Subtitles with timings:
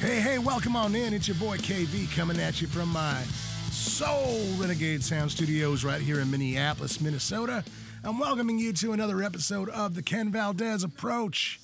[0.00, 1.12] Hey, hey, welcome on in.
[1.12, 3.22] It's your boy KV coming at you from my
[3.70, 7.62] Soul Renegade Sound Studios right here in Minneapolis, Minnesota.
[8.02, 11.60] I'm welcoming you to another episode of the Ken Valdez Approach.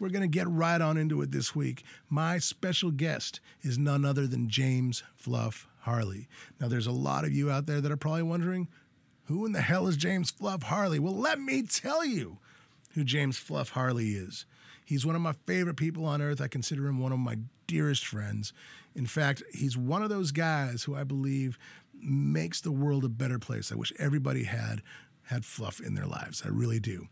[0.00, 1.84] We're going to get right on into it this week.
[2.10, 6.26] My special guest is none other than James Fluff Harley.
[6.60, 8.66] Now, there's a lot of you out there that are probably wondering
[9.28, 10.98] who in the hell is James Fluff Harley?
[10.98, 12.38] Well, let me tell you
[12.94, 14.46] who James Fluff Harley is.
[14.86, 16.40] He's one of my favorite people on earth.
[16.40, 17.36] I consider him one of my
[17.66, 18.54] dearest friends.
[18.94, 21.58] In fact, he's one of those guys who I believe
[21.92, 23.70] makes the world a better place.
[23.70, 24.82] I wish everybody had
[25.24, 26.42] had Fluff in their lives.
[26.42, 27.08] I really do.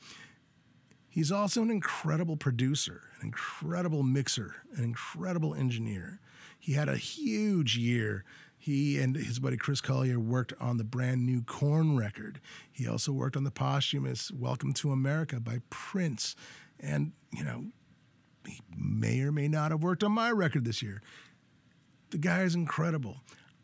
[1.11, 6.19] He's also an incredible producer, an incredible mixer, an incredible engineer.
[6.59, 8.25] He had a huge year.
[8.67, 12.41] He and his buddy Chris Collier worked on the brand new Korn record.
[12.73, 16.35] He also worked on the posthumous Welcome to America by Prince.
[16.81, 17.67] And, you know,
[18.45, 21.01] he may or may not have worked on my record this year.
[22.11, 23.21] The guy is incredible.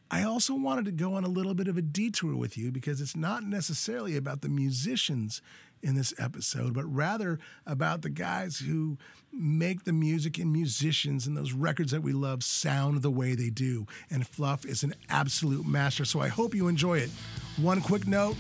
[0.08, 3.00] I also wanted to go on a little bit of a detour with you because
[3.00, 5.42] it's not necessarily about the musicians
[5.82, 8.98] in this episode, but rather about the guys who
[9.32, 13.50] make the music and musicians and those records that we love sound the way they
[13.50, 13.86] do.
[14.10, 16.04] And Fluff is an absolute master.
[16.04, 17.10] So I hope you enjoy it.
[17.56, 18.36] One quick note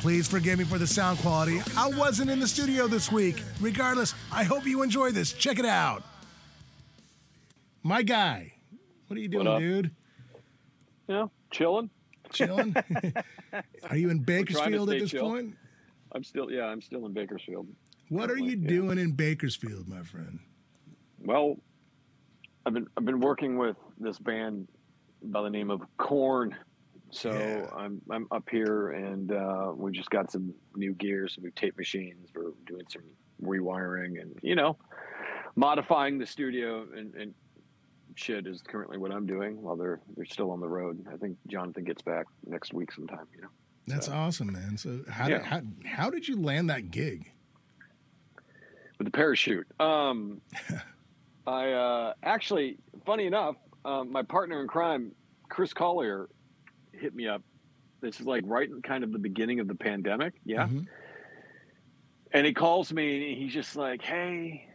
[0.00, 1.60] Please forgive me for the sound quality.
[1.76, 3.42] I wasn't in the studio this week.
[3.60, 5.30] Regardless, I hope you enjoy this.
[5.34, 6.02] Check it out.
[7.82, 8.54] My guy,
[9.08, 9.90] what are you doing, dude?
[11.06, 11.90] Yeah, chilling.
[12.32, 12.74] Chilling.
[13.90, 15.28] are you in Bakersfield at this chill.
[15.28, 15.54] point?
[16.12, 17.66] I'm still, yeah, I'm still in Bakersfield.
[18.08, 18.68] What are you Yeah.
[18.68, 20.40] doing in Bakersfield, my friend?
[21.20, 21.56] Well,
[22.66, 24.68] I've been I've been working with this band
[25.22, 26.56] by the name of Korn.
[27.10, 27.66] So Yeah.
[27.74, 31.76] I'm I'm up here and uh, we just got some new gear, some new tape
[31.78, 32.30] machines.
[32.34, 33.02] We're doing some
[33.42, 34.76] rewiring and you know
[35.56, 37.34] modifying the studio and, and
[38.16, 41.06] shit is currently what I'm doing while they're they're still on the road.
[41.12, 43.26] I think Jonathan gets back next week sometime.
[43.34, 43.48] You know.
[43.90, 44.76] That's So- awesome, man.
[44.76, 45.38] So how, Yeah.
[45.38, 47.30] did, how how did you land that gig?
[48.98, 49.66] with the parachute.
[49.80, 50.42] Um,
[51.46, 53.56] I uh, actually, funny enough,
[53.86, 55.12] um, my partner in crime,
[55.48, 56.28] Chris Collier,
[56.92, 57.40] hit me up.
[58.02, 60.66] This is like right in kind of the beginning of the pandemic, yeah.
[60.68, 60.86] Mhm.
[62.32, 64.68] And he calls me and he's just like, "Hey,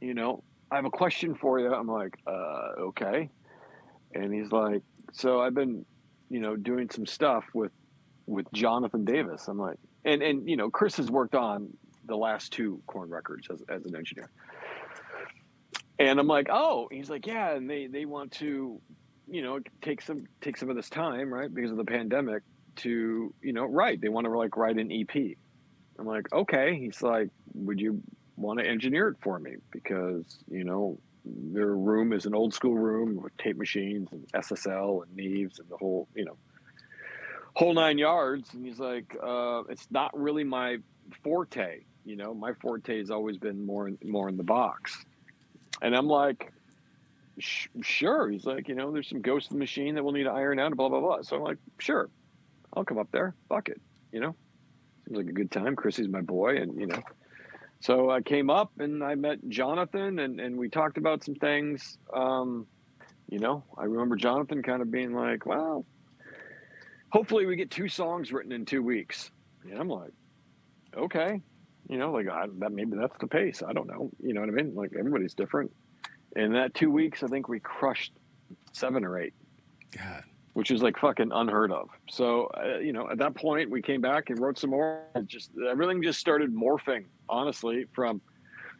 [0.00, 3.28] you know, I have a question for you." I'm like, "Uh, okay."
[4.14, 5.84] And he's like, "So I've been,
[6.30, 7.72] you know, doing some stuff with
[8.26, 11.68] with Jonathan Davis." I'm like, and and you know, Chris has worked on
[12.06, 14.30] the last two Korn records as, as an engineer.
[15.98, 18.80] And I'm like, oh, he's like, yeah, and they they want to,
[19.28, 22.42] you know, take some take some of this time, right, because of the pandemic,
[22.76, 24.00] to you know, write.
[24.00, 25.36] They want to like write an EP.
[25.98, 26.76] I'm like, okay.
[26.76, 28.02] He's like, would you
[28.36, 29.52] want to engineer it for me?
[29.70, 35.02] Because you know, their room is an old school room with tape machines and SSL
[35.04, 36.36] and Neves and the whole, you know,
[37.54, 38.52] whole nine yards.
[38.52, 40.78] And he's like, uh, it's not really my
[41.22, 41.84] forte.
[42.04, 45.04] You know, my forte has always been more in, more in the box.
[45.80, 46.52] And I'm like,
[47.38, 48.28] sure.
[48.28, 50.58] He's like, you know, there's some ghosts in the machine that we'll need to iron
[50.58, 51.22] out, and blah blah blah.
[51.22, 52.10] So I'm like, sure,
[52.74, 53.34] I'll come up there.
[53.48, 53.80] Fuck it,
[54.12, 54.34] you know.
[55.06, 55.76] Seems like a good time.
[55.76, 57.02] Chrissy's my boy, and you know.
[57.84, 61.98] So I came up and I met Jonathan, and and we talked about some things.
[62.14, 62.66] Um,
[63.28, 65.84] you know, I remember Jonathan kind of being like, well,
[67.10, 69.30] hopefully we get two songs written in two weeks.
[69.64, 70.12] And I'm like,
[70.96, 71.42] okay,
[71.90, 73.62] you know, like I, that maybe that's the pace.
[73.62, 74.10] I don't know.
[74.18, 74.74] You know what I mean?
[74.74, 75.70] Like everybody's different.
[76.36, 78.14] In that two weeks, I think we crushed
[78.72, 79.34] seven or eight,
[79.94, 80.24] God.
[80.54, 81.90] Which is like fucking unheard of.
[82.08, 85.02] So, uh, you know, at that point, we came back and wrote some more.
[85.26, 88.20] Just everything just started morphing, honestly, from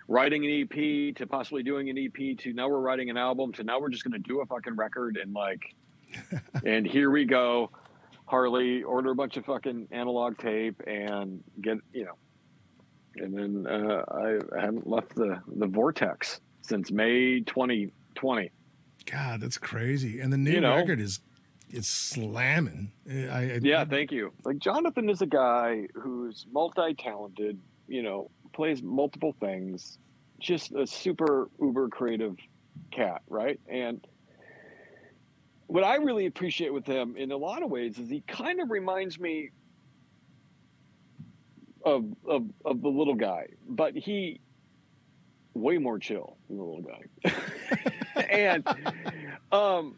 [0.08, 3.64] writing an EP to possibly doing an EP to now we're writing an album to
[3.64, 5.74] now we're just going to do a fucking record and like,
[6.64, 7.70] and here we go.
[8.26, 12.14] Harley, order a bunch of fucking analog tape and get, you know,
[13.16, 18.50] and then uh, I haven't left the, the vortex since May 2020.
[19.06, 20.20] God, that's crazy.
[20.20, 20.74] And the new You know.
[20.76, 21.20] record is
[21.74, 22.92] it's slamming.
[23.08, 24.32] I, I Yeah, thank you.
[24.44, 29.98] Like Jonathan is a guy who's multi-talented, you know, plays multiple things,
[30.38, 32.36] just a super uber creative
[32.92, 33.58] cat, right?
[33.68, 34.06] And
[35.66, 38.70] what I really appreciate with him in a lot of ways is he kind of
[38.70, 39.50] reminds me
[41.84, 44.40] of of of the little guy, but he
[45.54, 47.32] way more chill than the little guy.
[48.30, 48.66] and
[49.50, 49.96] um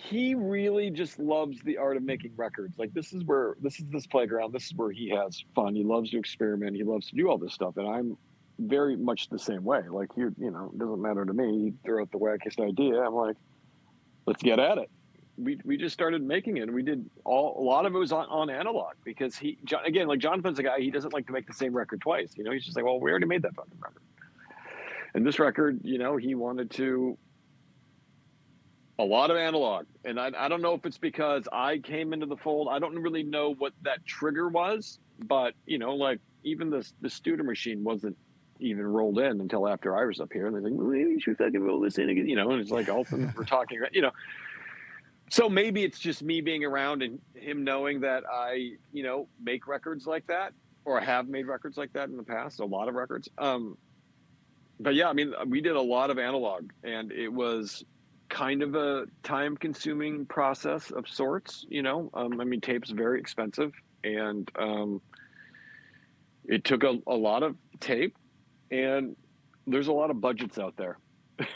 [0.00, 2.78] he really just loves the art of making records.
[2.78, 4.52] Like this is where this is this playground.
[4.52, 5.74] This is where he has fun.
[5.74, 6.76] He loves to experiment.
[6.76, 8.16] He loves to do all this stuff, and I'm
[8.58, 9.82] very much the same way.
[9.90, 11.56] Like you, you know, it doesn't matter to me.
[11.56, 13.00] You throw out the wackiest idea.
[13.00, 13.36] I'm like,
[14.26, 14.90] let's get at it.
[15.36, 16.62] We, we just started making it.
[16.62, 19.84] And we did all a lot of it was on, on analog because he John,
[19.84, 22.32] again like Jonathan's a guy he doesn't like to make the same record twice.
[22.36, 24.02] You know, he's just like, well, we already made that fucking record.
[25.14, 27.18] And this record, you know, he wanted to
[29.00, 29.86] a lot of analog.
[30.04, 32.68] And I, I don't know if it's because I came into the fold.
[32.70, 37.08] I don't really know what that trigger was, but you know, like even the the
[37.08, 38.16] Studer machine wasn't
[38.58, 40.46] even rolled in until after I was up here.
[40.46, 42.60] And they're like, well, maybe you should fucking roll this in again, you know, and
[42.60, 44.12] it's like all we're talking, you know.
[45.30, 49.66] So maybe it's just me being around and him knowing that I, you know, make
[49.66, 50.52] records like that
[50.84, 53.28] or have made records like that in the past, a lot of records.
[53.38, 53.78] Um,
[54.80, 57.84] but yeah, I mean, we did a lot of analog and it was
[58.30, 62.10] kind of a time consuming process of sorts, you know.
[62.14, 63.72] Um, I mean, tape's very expensive
[64.04, 65.02] and um,
[66.46, 68.16] it took a, a lot of tape
[68.70, 69.16] and
[69.66, 70.98] there's a lot of budgets out there.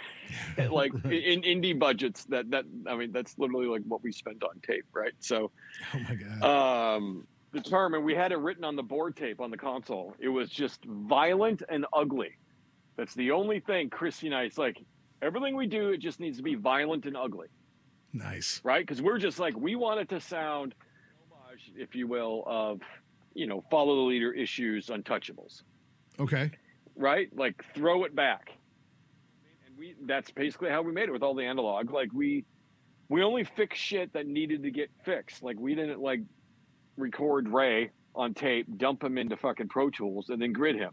[0.70, 4.60] like in indie budgets that that I mean that's literally like what we spent on
[4.66, 5.12] tape, right?
[5.20, 5.50] So
[5.94, 6.96] Oh my god.
[6.96, 10.14] Um the term and we had it written on the board tape on the console.
[10.18, 12.32] It was just violent and ugly.
[12.96, 14.82] That's the only thing Chrissy and I it's like
[15.24, 17.48] everything we do it just needs to be violent and ugly.
[18.12, 18.60] Nice.
[18.62, 18.86] Right?
[18.86, 20.74] Because we're just like we want it to sound
[21.32, 22.80] homage, if you will, of
[23.34, 25.62] you know, follow the leader issues, untouchables.
[26.20, 26.52] Okay
[26.96, 27.28] right?
[27.36, 28.52] Like throw it back.
[29.66, 31.90] And we that's basically how we made it with all the analog.
[31.90, 32.44] Like we
[33.08, 35.42] we only fixed shit that needed to get fixed.
[35.42, 36.20] Like we didn't like
[36.96, 40.92] record Ray on tape, dump him into fucking Pro Tools, and then grid him.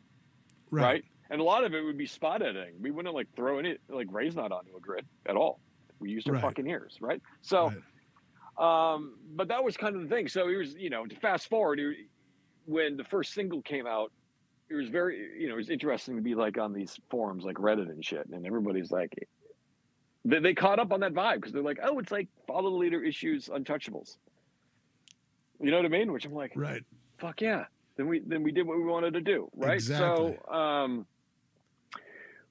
[0.72, 0.84] Right.
[0.84, 1.04] right?
[1.32, 2.76] And a lot of it would be spot editing.
[2.80, 5.60] We wouldn't like throw any like Ray's not onto a grid at all.
[6.00, 6.42] We used our right.
[6.44, 7.22] fucking ears, right?
[7.42, 7.72] So
[8.60, 8.94] right.
[8.94, 10.28] Um, but that was kind of the thing.
[10.28, 11.80] So it was, you know, to fast forward,
[12.66, 14.12] when the first single came out,
[14.72, 17.58] it was very you know it was interesting to be like on these forums like
[17.58, 19.14] reddit and shit and everybody's like
[20.24, 22.78] they, they caught up on that vibe because they're like oh it's like follow the
[22.78, 24.18] leader issues untouchables
[25.60, 26.84] you know what i mean which i'm like right
[27.18, 27.66] fuck yeah
[27.98, 30.38] then we then we did what we wanted to do right exactly.
[30.48, 31.06] so um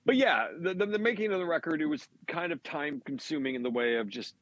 [0.05, 3.55] but yeah the, the, the making of the record it was kind of time consuming
[3.55, 4.35] in the way of just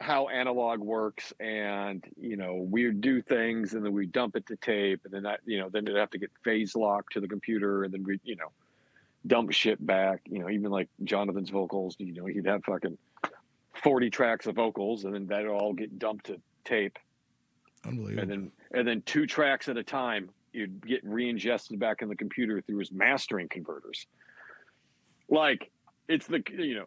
[0.00, 4.56] how analog works and you know we do things and then we dump it to
[4.56, 7.28] tape and then that you know then it'd have to get phase locked to the
[7.28, 8.50] computer and then we you know
[9.26, 12.96] dump shit back you know even like jonathan's vocals you know he'd have fucking
[13.82, 16.98] 40 tracks of vocals and then that'd all get dumped to tape.
[17.84, 22.08] Unbelievable and then and then two tracks at a time you'd get re-ingested back in
[22.08, 24.06] the computer through his mastering converters
[25.28, 25.70] like
[26.08, 26.86] it's the you know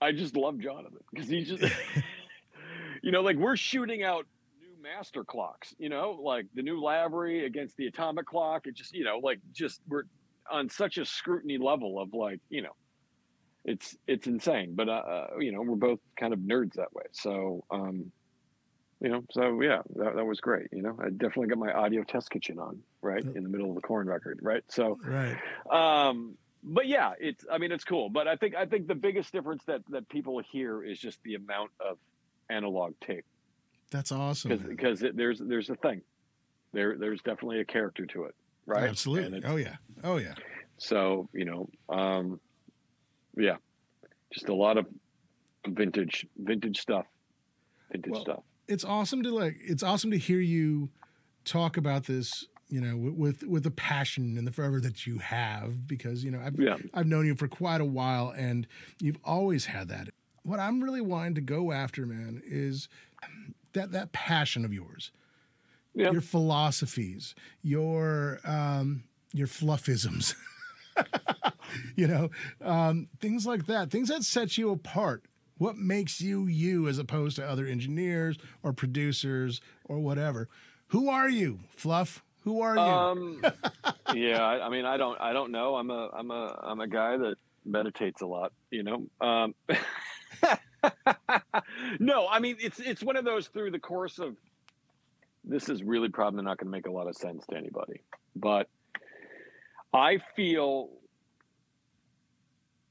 [0.00, 1.62] I just love Jonathan because he's just,
[3.02, 4.26] you know, like we're shooting out
[4.60, 8.66] new master clocks, you know, like the new Lavry against the atomic clock.
[8.66, 10.04] It just, you know, like just we're
[10.50, 12.76] on such a scrutiny level of like, you know,
[13.64, 14.74] it's it's insane.
[14.74, 17.04] But uh, uh you know, we're both kind of nerds that way.
[17.12, 18.12] So, um,
[19.00, 20.68] you know, so yeah, that, that was great.
[20.72, 23.74] You know, I definitely got my audio test kitchen on right in the middle of
[23.74, 24.62] the Korn record, right?
[24.68, 25.36] So, right.
[25.70, 28.08] Um, but yeah, it's I mean it's cool.
[28.08, 31.34] But I think I think the biggest difference that that people hear is just the
[31.34, 31.98] amount of
[32.50, 33.24] analog tape.
[33.90, 34.56] That's awesome.
[34.56, 36.02] Because there's there's a thing.
[36.72, 38.34] There there's definitely a character to it,
[38.66, 38.88] right?
[38.88, 39.42] Absolutely.
[39.44, 39.76] Oh yeah.
[40.02, 40.34] Oh yeah.
[40.78, 42.40] So you know, um,
[43.36, 43.56] yeah,
[44.32, 44.86] just a lot of
[45.66, 47.06] vintage vintage stuff.
[47.92, 48.42] Vintage well, stuff.
[48.68, 49.56] It's awesome to like.
[49.60, 50.90] It's awesome to hear you
[51.44, 55.86] talk about this you know, with with the passion and the fervor that you have,
[55.86, 56.76] because you know I've yeah.
[56.94, 58.66] I've known you for quite a while, and
[59.00, 60.08] you've always had that.
[60.42, 62.88] What I'm really wanting to go after, man, is
[63.72, 65.12] that that passion of yours,
[65.94, 66.10] yeah.
[66.10, 70.34] your philosophies, your um, your fluffisms,
[71.96, 72.30] you know,
[72.62, 75.24] um, things like that, things that set you apart.
[75.58, 80.48] What makes you you as opposed to other engineers or producers or whatever?
[80.88, 82.22] Who are you, Fluff?
[82.46, 82.80] Who are you?
[82.80, 83.42] Um,
[84.14, 85.74] yeah, I, I, mean, I don't, I don't know.
[85.74, 87.34] I'm a, I'm a, I'm a guy that
[87.64, 88.52] meditates a lot.
[88.70, 89.06] You know.
[89.20, 89.54] Um,
[91.98, 94.36] no, I mean, it's, it's one of those through the course of.
[95.42, 98.00] This is really probably not going to make a lot of sense to anybody,
[98.36, 98.68] but
[99.92, 100.90] I feel,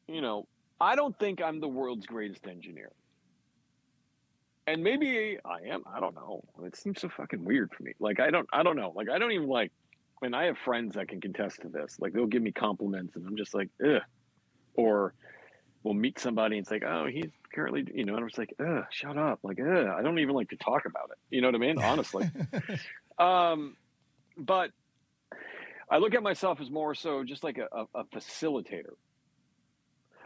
[0.08, 0.48] you know,
[0.80, 2.92] I don't think I'm the world's greatest engineer
[4.68, 5.84] and maybe I am.
[5.92, 6.44] I don't know.
[6.64, 7.94] It seems so fucking weird for me.
[8.00, 8.48] Like I don't.
[8.52, 8.92] I don't know.
[8.96, 9.72] Like I don't even like.
[10.20, 13.28] When I have friends that can contest to this, like they'll give me compliments, and
[13.28, 14.02] I'm just like, ugh.
[14.76, 15.14] Or
[15.86, 18.54] we'll meet somebody and it's like, oh, he's currently, you know, and I'm just like,
[18.60, 19.40] ugh, shut up.
[19.44, 21.18] Like, ugh, I don't even like to talk about it.
[21.30, 21.80] You know what I mean?
[21.80, 22.30] Honestly.
[23.20, 23.78] um,
[24.36, 24.72] but
[25.90, 28.96] I look at myself as more so just like a, a, a facilitator,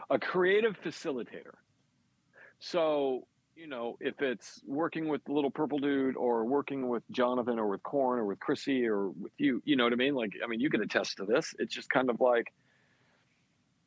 [0.08, 1.54] a creative facilitator.
[2.58, 3.26] So,
[3.60, 7.68] you know, if it's working with the little purple dude or working with Jonathan or
[7.68, 10.14] with Korn or with Chrissy or with you, you know what I mean?
[10.14, 11.54] Like, I mean, you can attest to this.
[11.58, 12.54] It's just kind of like,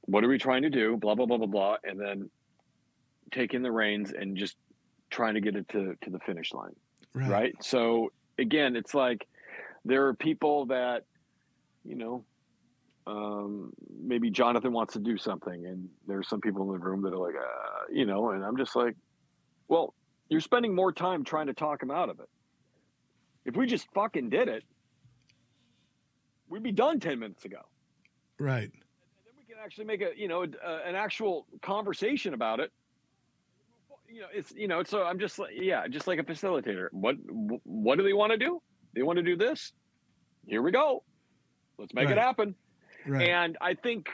[0.02, 0.96] what are we trying to do?
[0.96, 1.78] Blah, blah, blah, blah, blah.
[1.84, 2.30] And then
[3.32, 4.58] taking the reins and just
[5.10, 6.76] trying to get it to, to the finish line.
[7.16, 7.30] Right.
[7.30, 7.56] right.
[7.64, 9.28] So again, it's like
[9.86, 11.06] there are people that,
[11.84, 12.26] you know,
[13.08, 17.12] um, maybe Jonathan wants to do something, and there's some people in the room that
[17.12, 18.96] are like, uh, you know, and I'm just like,
[19.68, 19.94] well,
[20.30, 22.30] you're spending more time trying to talk him out of it.
[23.46, 24.64] If we just fucking did it,
[26.50, 27.60] we'd be done 10 minutes ago.
[28.40, 28.64] Right.
[28.64, 28.72] And
[29.26, 32.72] then we can actually make a, you know, a, an actual conversation about it.
[34.08, 36.88] You know, it's, you know, so I'm just like, yeah, just like a facilitator.
[36.92, 37.16] What,
[37.64, 38.62] what do they want to do?
[38.96, 39.74] They want to do this.
[40.46, 41.04] Here we go.
[41.78, 42.18] Let's make right.
[42.18, 42.56] it happen.
[43.08, 43.30] Right.
[43.30, 44.08] And I think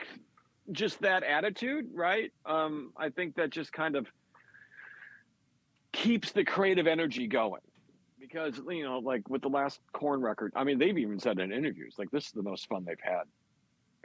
[0.72, 2.32] just that attitude, right?
[2.46, 4.08] Um, I think that just kind of
[5.92, 7.62] keeps the creative energy going.
[8.20, 11.52] Because, you know, like with the last Korn record, I mean, they've even said in
[11.52, 13.24] interviews, like, this is the most fun they've had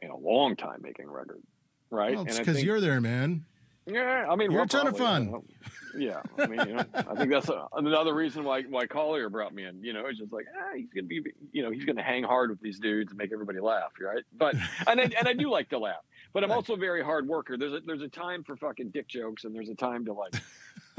[0.00, 1.43] in a long time making a record.
[1.91, 2.17] Right.
[2.17, 3.45] Well, it's because you're there, man.
[3.87, 5.25] Yeah, I mean, you're a ton probably, of fun.
[5.26, 8.87] You know, yeah, I mean, you know, I think that's a, another reason why why
[8.87, 9.85] Collier brought me in.
[9.85, 11.23] You know, it's just like ah, he's gonna be,
[11.53, 14.23] you know, he's gonna hang hard with these dudes and make everybody laugh, right?
[14.35, 14.55] But
[14.87, 16.00] and I, and I do like to laugh,
[16.35, 17.57] but I'm also a very hard worker.
[17.57, 20.35] There's a there's a time for fucking dick jokes, and there's a time to like,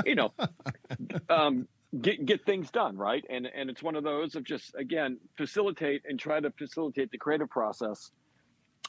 [0.06, 0.34] you know,
[1.30, 1.68] um,
[2.02, 3.24] get get things done, right?
[3.30, 7.18] And and it's one of those of just again facilitate and try to facilitate the
[7.18, 8.12] creative process.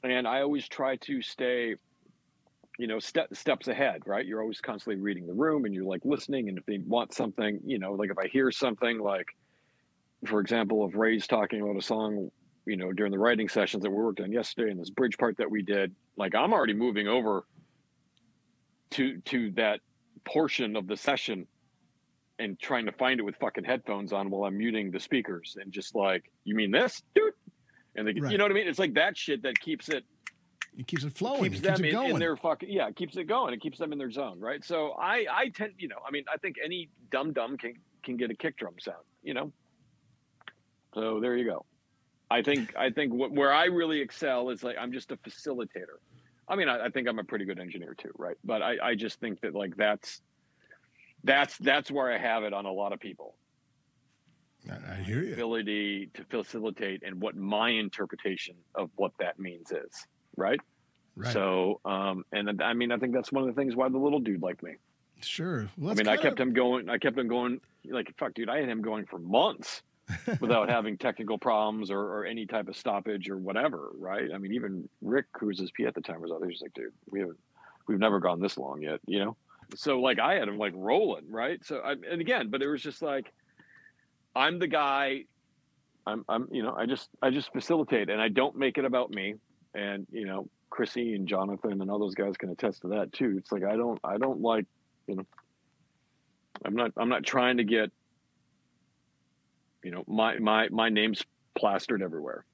[0.04, 1.74] And I always try to stay
[2.78, 6.02] you know step, steps ahead right you're always constantly reading the room and you're like
[6.04, 9.28] listening and if they want something you know like if i hear something like
[10.26, 12.30] for example of ray's talking about a song
[12.66, 15.36] you know during the writing sessions that we worked on yesterday and this bridge part
[15.38, 17.44] that we did like i'm already moving over
[18.90, 19.80] to to that
[20.24, 21.46] portion of the session
[22.38, 25.72] and trying to find it with fucking headphones on while i'm muting the speakers and
[25.72, 27.32] just like you mean this dude
[27.94, 28.32] and they, right.
[28.32, 30.04] you know what i mean it's like that shit that keeps it
[30.78, 31.52] it keeps it flowing.
[31.52, 32.88] Keeps it them keeps it in, in, their fucking yeah.
[32.88, 33.54] It keeps it going.
[33.54, 34.62] It keeps them in their zone, right?
[34.62, 38.18] So I I tend you know I mean I think any dumb dumb can can
[38.18, 39.52] get a kick drum sound, you know.
[40.94, 41.64] So there you go.
[42.30, 45.98] I think I think what, where I really excel is like I'm just a facilitator.
[46.48, 48.36] I mean I, I think I'm a pretty good engineer too, right?
[48.44, 50.20] But I I just think that like that's
[51.24, 53.36] that's that's where I have it on a lot of people.
[54.68, 55.32] I hear you.
[55.32, 60.06] Ability to facilitate and what my interpretation of what that means is
[60.36, 60.60] right?
[61.16, 61.32] Right.
[61.32, 64.20] So, um, and I mean, I think that's one of the things why the little
[64.20, 64.74] dude liked me.
[65.22, 65.68] Sure.
[65.78, 66.46] Well, I mean, I kept of...
[66.46, 66.90] him going.
[66.90, 67.60] I kept him going.
[67.86, 69.82] Like, fuck, dude, I had him going for months
[70.40, 73.90] without having technical problems or, or, any type of stoppage or whatever.
[73.98, 74.30] Right.
[74.32, 76.48] I mean, even Rick, who was his P at the time, was out there.
[76.48, 77.38] He's like, dude, we haven't,
[77.88, 79.00] we've never gone this long yet.
[79.06, 79.36] You know.
[79.74, 81.30] So like, I had him like rolling.
[81.30, 81.64] Right.
[81.64, 83.32] So, I, and again, but it was just like,
[84.34, 85.24] I'm the guy.
[86.06, 89.10] I'm, I'm, you know, I just, I just facilitate, and I don't make it about
[89.10, 89.34] me
[89.76, 93.36] and you know Chrissy and Jonathan and all those guys can attest to that too.
[93.38, 94.66] It's like I don't I don't like
[95.06, 95.26] you know
[96.64, 97.92] I'm not I'm not trying to get
[99.86, 101.22] you know my my my name's
[101.56, 102.44] plastered everywhere.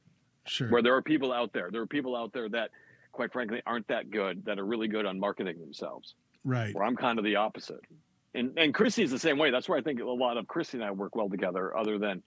[0.45, 0.69] Sure.
[0.69, 2.71] Where there are people out there, there are people out there that
[3.11, 6.15] quite frankly aren't that good that are really good on marketing themselves.
[6.45, 6.75] Right.
[6.75, 7.81] Where I'm kind of the opposite.
[8.35, 9.51] And and Chrissy is the same way.
[9.51, 12.23] That's where I think a lot of Chrissy and I work well together other than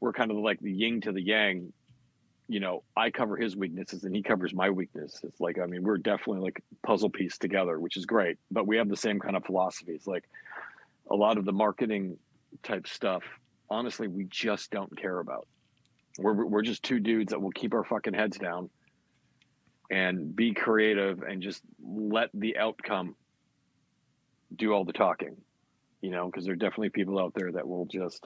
[0.00, 1.72] we're kind of like the yin to the yang
[2.48, 5.32] you know, I cover his weaknesses and he covers my weaknesses.
[5.38, 8.36] Like, I mean, we're definitely like puzzle piece together, which is great.
[8.50, 10.06] But we have the same kind of philosophies.
[10.06, 10.24] Like
[11.08, 12.18] a lot of the marketing
[12.62, 13.22] type stuff,
[13.70, 15.46] honestly, we just don't care about.
[16.18, 18.68] We're we're just two dudes that will keep our fucking heads down
[19.90, 23.14] and be creative and just let the outcome
[24.54, 25.36] do all the talking.
[26.00, 28.24] You know, because there are definitely people out there that will just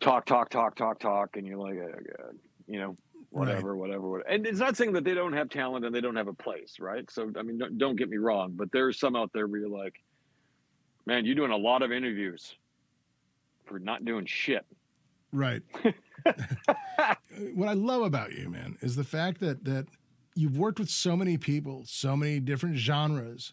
[0.00, 2.96] talk, talk, talk, talk, talk, and you're like, oh, God you know,
[3.30, 3.78] whatever, right.
[3.78, 4.28] whatever, whatever.
[4.28, 6.76] And it's not saying that they don't have talent and they don't have a place,
[6.80, 7.08] right?
[7.10, 9.68] So, I mean, don't, don't get me wrong, but there's some out there where you're
[9.68, 9.94] like,
[11.06, 12.56] man, you're doing a lot of interviews
[13.66, 14.64] for not doing shit.
[15.32, 15.62] Right.
[17.54, 19.86] what I love about you, man, is the fact that that
[20.34, 23.52] you've worked with so many people, so many different genres,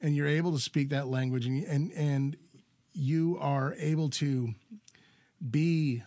[0.00, 2.36] and you're able to speak that language, and and and
[2.92, 4.54] you are able to
[5.50, 6.02] be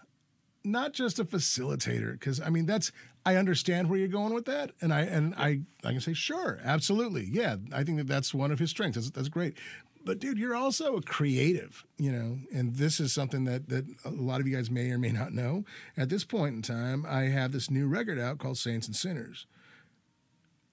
[0.65, 2.91] not just a facilitator because i mean that's
[3.25, 6.59] I understand where you're going with that, and I and I I can say sure,
[6.63, 7.55] absolutely, yeah.
[7.71, 8.97] I think that that's one of his strengths.
[8.97, 9.57] That's, that's great.
[10.05, 14.09] But dude, you're also a creative, you know, and this is something that that a
[14.09, 15.63] lot of you guys may or may not know.
[15.95, 19.47] At this point in time, I have this new record out called Saints and Sinners.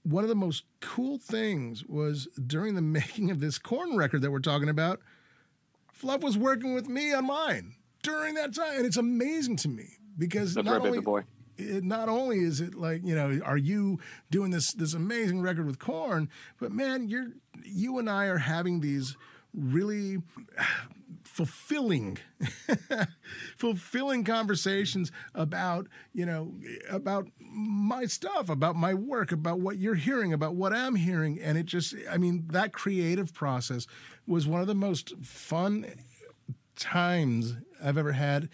[0.03, 4.31] One of the most cool things was during the making of this Korn record that
[4.31, 5.01] we're talking about,
[5.93, 9.99] Fluff was working with me on mine during that time, and it's amazing to me
[10.19, 11.25] because That's not right, only
[11.61, 15.67] it, not only is it like you know are you doing this this amazing record
[15.67, 17.33] with Korn but man, you're
[17.65, 19.17] you and I are having these
[19.55, 20.19] really
[21.25, 22.19] fulfilling
[23.57, 26.55] fulfilling conversations about you know
[26.89, 31.41] about my stuff about my work about what you're hearing about what i'm hearing.
[31.41, 33.87] And it just i mean that creative process
[34.27, 35.87] was one of the most fun
[36.77, 38.49] times i've ever had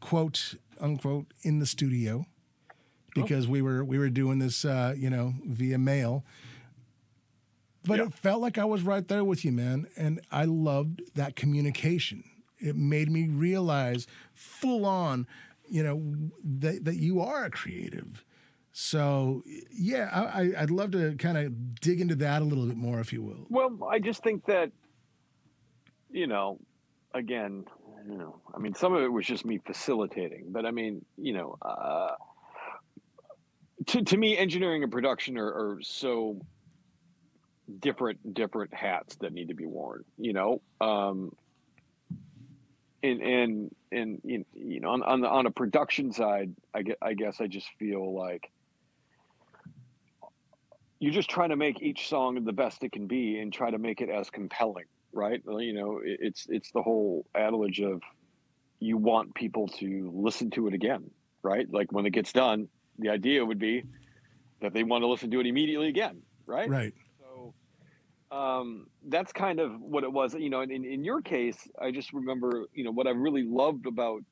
[0.00, 2.26] quote unquote in the studio.
[3.12, 6.24] Because we were we were doing this uh, you know via mail
[7.86, 9.86] but it felt like I was right there with you, man.
[9.96, 12.24] And I loved that communication.
[12.58, 15.26] It made me realize full on,
[15.68, 18.24] you know, that, that you are a creative.
[18.72, 22.76] So, yeah, I, I- I'd love to kind of dig into that a little bit
[22.76, 23.46] more, if you will.
[23.48, 24.70] Well, I just think that,
[26.10, 26.58] you know,
[27.14, 27.64] again,
[28.08, 31.32] you know, I mean, some of it was just me facilitating, but I mean, you
[31.32, 32.14] know, uh,
[33.86, 36.40] to to me, engineering and production are, are so
[37.78, 40.04] different different hats that need to be worn.
[40.18, 41.32] You know, um,
[43.02, 47.14] and and and you know, on on the on a production side, I get I
[47.14, 48.50] guess I just feel like
[51.00, 53.78] you're just trying to make each song the best it can be and try to
[53.78, 58.00] make it as compelling right you know it- it's it's the whole adage of
[58.78, 61.10] you want people to listen to it again
[61.42, 63.82] right like when it gets done the idea would be
[64.60, 66.94] that they want to listen to it immediately again right Right.
[68.30, 70.34] Um, that's kind of what it was.
[70.34, 73.86] You know, in, in your case, I just remember, you know, what I really loved
[73.86, 74.22] about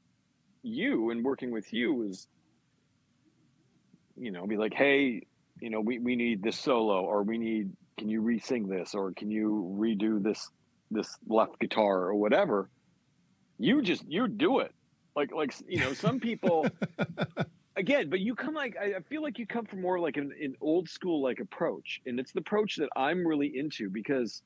[0.63, 2.29] you and working with you was,
[4.17, 5.23] you know, be like, hey,
[5.61, 9.13] you know, we, we need this solo, or we need, can you re-sing this, or
[9.13, 10.49] can you redo this
[10.91, 12.71] this left guitar or whatever.
[13.59, 14.73] You just you do it.
[15.17, 16.67] Like like you know, some people
[17.79, 20.55] again, but you come like I feel like you come from more like an, an
[20.61, 24.43] old school like approach, and it's the approach that I'm really into because,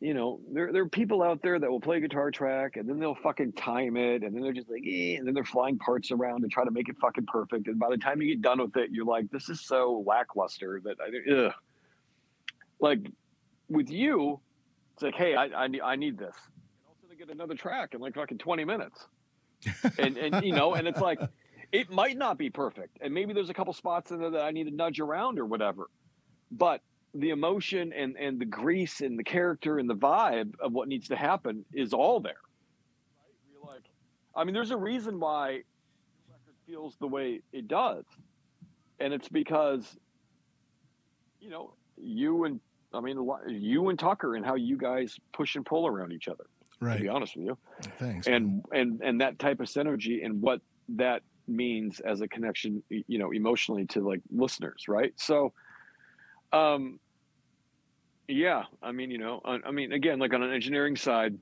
[0.00, 2.88] you know, there there are people out there that will play a guitar track and
[2.88, 5.78] then they'll fucking time it, and then they're just like, eh, and then they're flying
[5.78, 8.42] parts around and try to make it fucking perfect, and by the time you get
[8.42, 11.52] done with it, you're like, this is so lackluster that I ugh.
[12.80, 13.00] like
[13.68, 14.40] with you,
[14.94, 17.94] it's like, hey, I I need I need this, and also to get another track
[17.94, 19.06] in like fucking twenty minutes,
[19.98, 21.20] and and you know, and it's like
[21.72, 24.50] it might not be perfect and maybe there's a couple spots in there that i
[24.50, 25.88] need to nudge around or whatever
[26.50, 26.80] but
[27.14, 31.08] the emotion and and the grease and the character and the vibe of what needs
[31.08, 32.34] to happen is all there
[33.64, 33.82] right like
[34.34, 38.04] i mean there's a reason why the record feels the way it does
[39.00, 39.96] and it's because
[41.40, 42.60] you know you and
[42.94, 46.44] i mean you and tucker and how you guys push and pull around each other
[46.80, 46.96] Right.
[46.98, 47.58] to be honest with you
[47.98, 48.28] Thanks.
[48.28, 53.18] and and and that type of synergy and what that means as a connection you
[53.18, 55.52] know emotionally to like listeners right so
[56.52, 56.98] um
[58.26, 61.36] yeah i mean you know I, I mean again like on an engineering side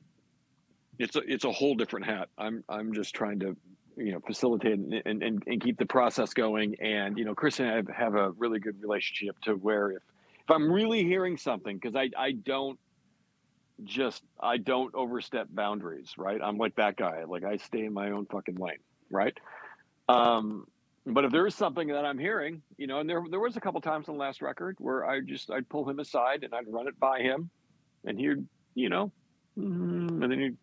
[0.99, 3.57] it's a it's a whole different hat i'm i'm just trying to
[3.97, 7.71] you know facilitate and and, and, keep the process going and you know chris and
[7.71, 10.03] i have, have a really good relationship to where if
[10.43, 12.79] if i'm really hearing something because i i don't
[13.85, 16.41] just I don't overstep boundaries, right?
[16.43, 17.25] I'm like that guy.
[17.25, 18.79] Like I stay in my own fucking lane,
[19.11, 19.37] right?
[20.09, 20.67] Um,
[21.07, 23.61] but if there is something that I'm hearing, you know, and there there was a
[23.61, 26.67] couple times on the last record where I just I'd pull him aside and I'd
[26.69, 27.51] run it by him,
[28.05, 29.13] and he'd you know,
[29.59, 30.57] mm, and then he'd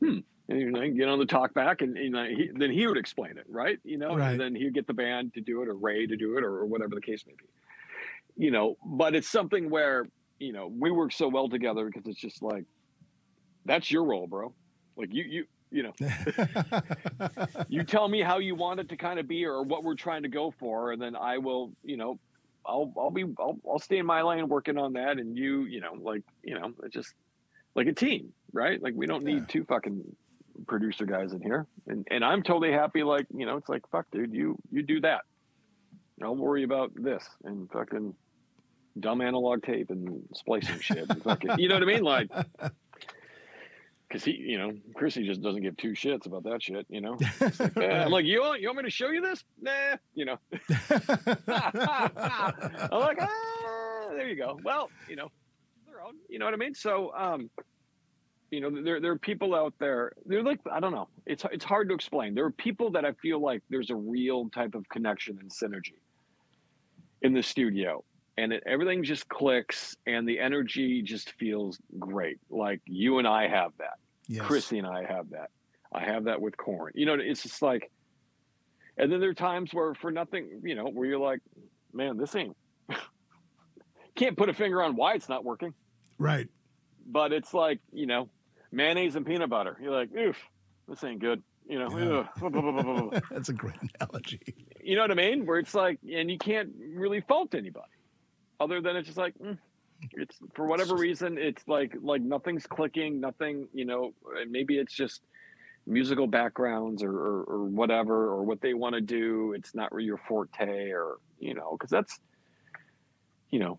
[0.00, 3.44] hmm, and know, get on the talk back, and, he, then he would explain it,
[3.48, 3.78] right?
[3.84, 4.32] You know, Right.
[4.32, 6.58] and then he'd get the band to do it or Ray to do it or,
[6.58, 8.76] or whatever the case may be, you know.
[8.84, 10.06] But it's something where
[10.38, 12.64] you know we work so well together because it's just like
[13.64, 14.54] that's your role, bro.
[14.96, 15.92] Like you you you know.
[17.68, 20.22] You tell me how you want it to kind of be or what we're trying
[20.22, 22.18] to go for and then i will you know
[22.66, 25.80] i'll i'll be i'll, I'll stay in my lane working on that and you you
[25.80, 27.12] know like you know it's just
[27.74, 28.82] like a team right?
[28.82, 29.44] Like we don't need Yeah.
[29.48, 30.02] two fucking
[30.66, 31.66] producer guys in here.
[31.86, 35.00] And and i'm totally happy like you know it's like fuck dude you you do
[35.02, 35.22] that.
[36.22, 38.14] I'll worry about this and fucking
[38.98, 42.02] dumb analog tape and splicing shit and fucking, you know what i mean?
[42.02, 42.30] Like
[44.08, 47.18] because he, you know, Chrissy just doesn't give two shits about that shit, you know.
[47.40, 49.44] Like, eh, I'm like, you want, you want me to show you this?
[49.60, 50.38] Nah, you know.
[50.90, 54.58] I'm like, ah, there you go.
[54.64, 55.30] Well, you know,
[55.86, 56.74] their own, you know what I mean.
[56.74, 57.50] So, um,
[58.50, 60.12] you know, there there are people out there.
[60.24, 61.08] They're like, I don't know.
[61.26, 62.34] It's it's hard to explain.
[62.34, 65.98] There are people that I feel like there's a real type of connection and synergy
[67.20, 68.02] in the studio
[68.38, 72.38] and it, everything just clicks and the energy just feels great.
[72.48, 73.98] Like you and i have that.
[74.28, 74.44] Yes.
[74.46, 75.50] chrissy and i have that.
[75.92, 77.90] I have that with Korn you know it's just like
[78.96, 81.40] and then there are times where for nothing you know where you're like
[81.92, 82.56] man this ain't
[84.14, 85.74] can't put a finger on why it's not working.
[86.18, 86.48] Right.
[87.06, 88.28] But it's like you know
[88.70, 89.76] mayonnaise and peanut butter.
[89.82, 90.38] You're like oof
[90.86, 92.26] this ain't good you know?
[92.40, 93.20] Yeah.
[93.30, 94.40] That's a great analogy.
[94.82, 95.44] you know what i mean?
[95.44, 97.88] Where it's like and you can't really fault anybody
[98.60, 99.56] other than it's just like mm,
[100.12, 104.12] it's for whatever reason it's like like nothing's clicking nothing you know
[104.48, 105.22] maybe it's just
[105.86, 110.06] musical backgrounds or, or, or whatever or what they want to do it's not really
[110.06, 112.20] your forte or you know because that's
[113.50, 113.78] you know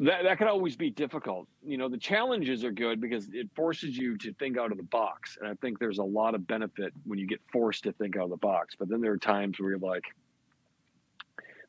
[0.00, 1.46] that that could always be difficult.
[1.64, 4.84] You know the challenges are good because it forces you to think out of the
[4.84, 8.16] box and i think there's a lot of benefit when you get forced to think
[8.16, 10.04] out of the box but then there are times where you're like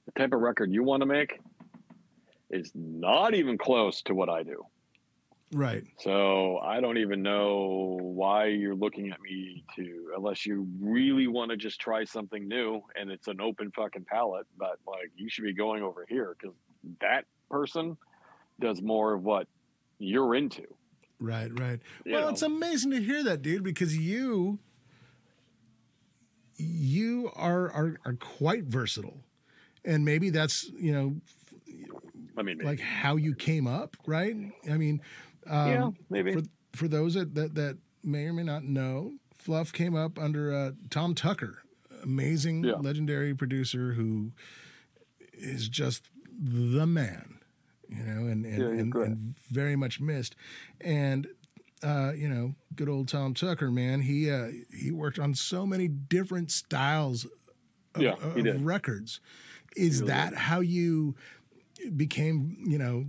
[0.05, 1.39] the type of record you want to make
[2.49, 4.65] is not even close to what I do.
[5.53, 5.83] Right.
[5.99, 11.51] So I don't even know why you're looking at me to, unless you really want
[11.51, 14.47] to just try something new and it's an open fucking palette.
[14.57, 16.55] But like, you should be going over here because
[16.99, 17.95] that person
[18.59, 19.47] does more of what
[19.99, 20.63] you're into.
[21.19, 21.79] Right, right.
[22.03, 22.29] You well, know.
[22.29, 24.59] it's amazing to hear that, dude, because you
[26.57, 29.23] you are are are quite versatile.
[29.85, 31.15] And maybe that's, you know,
[32.37, 32.67] I mean, maybe.
[32.67, 34.35] like how you came up, right?
[34.69, 35.01] I mean,
[35.47, 36.33] um, yeah, maybe.
[36.33, 36.41] for
[36.73, 40.71] for those that, that that may or may not know, Fluff came up under uh,
[40.89, 41.63] Tom Tucker,
[42.03, 42.73] amazing, Yeah.
[42.73, 44.31] legendary producer who
[45.33, 47.39] is just the man,
[47.89, 50.35] you know, and and, Yeah, and, and very much missed,
[50.81, 51.27] and.
[51.83, 54.01] Uh, you know, good old Tom Tucker, man.
[54.01, 57.27] He uh, he worked on so many different styles
[57.93, 59.19] of, Yeah, of records.
[59.75, 61.15] Is really that how you
[61.89, 63.05] became, you know,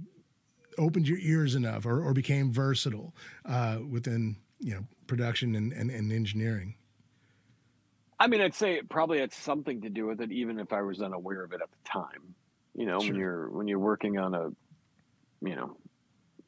[0.79, 5.91] opened your ears enough or, or became versatile uh, within, you know, production and, and,
[5.91, 6.75] and engineering?
[8.19, 10.83] I mean, I'd say it probably had something to do with it, even if I
[10.83, 12.35] was unaware of it at the time.
[12.75, 14.51] You know, when you're when you're working on a,
[15.43, 15.77] you know,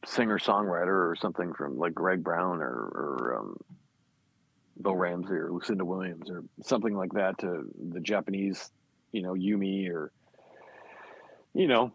[0.05, 3.57] singer songwriter or something from like Greg Brown or, or um,
[4.81, 8.71] Bill Ramsey or Lucinda Williams or something like that to the Japanese,
[9.13, 10.13] you know, Yumi or,
[11.55, 11.93] you know,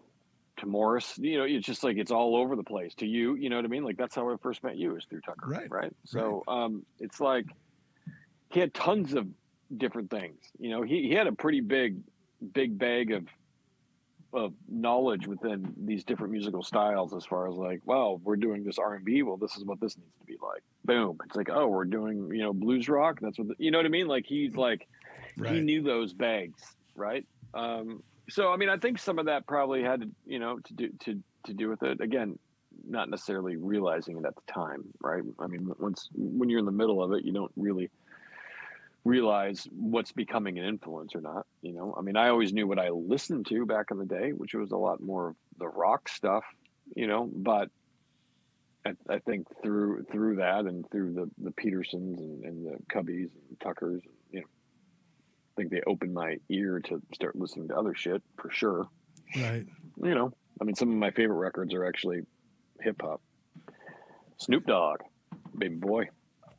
[0.63, 1.17] to Morris.
[1.17, 2.93] You know, it's just like it's all over the place.
[2.95, 3.83] To you, you know what I mean?
[3.83, 5.93] Like that's how I first met you is through Tucker, Right, Right.
[6.05, 7.45] So um, it's like
[8.51, 9.27] he had tons of
[9.77, 10.37] different things.
[10.59, 11.97] You know, he, he had a pretty big,
[12.53, 13.27] big bag of
[14.33, 18.79] of knowledge within these different musical styles as far as like, well, we're doing this
[18.79, 19.21] R and B.
[19.21, 20.63] Well, this is what this needs to be like.
[20.85, 21.19] Boom.
[21.25, 23.19] It's like, oh, we're doing you know blues rock.
[23.21, 24.07] That's what the, you know what I mean.
[24.07, 24.87] Like he's like
[25.35, 26.61] he knew those bags,
[26.95, 27.25] right?
[27.53, 30.73] Um, so I mean, I think some of that probably had to you know to
[30.73, 32.01] do to to do with it.
[32.01, 32.37] Again,
[32.87, 35.23] not necessarily realizing it at the time, right?
[35.39, 37.89] I mean, once when you're in the middle of it, you don't really
[39.05, 41.45] realize what's becoming an influence or not.
[41.61, 44.31] You know, I mean, I always knew what I listened to back in the day,
[44.31, 46.43] which was a lot more of the rock stuff.
[46.95, 47.69] You know, but
[48.85, 53.59] I, think through through that and through the the Petersons and, and the Cubbies and
[53.61, 54.47] Tuckers, you know,
[55.55, 58.87] I think they opened my ear to start listening to other shit for sure.
[59.35, 59.65] Right.
[60.01, 62.21] You know, I mean, some of my favorite records are actually
[62.81, 63.21] hip hop.
[64.37, 64.99] Snoop Dogg,
[65.57, 66.09] baby boy.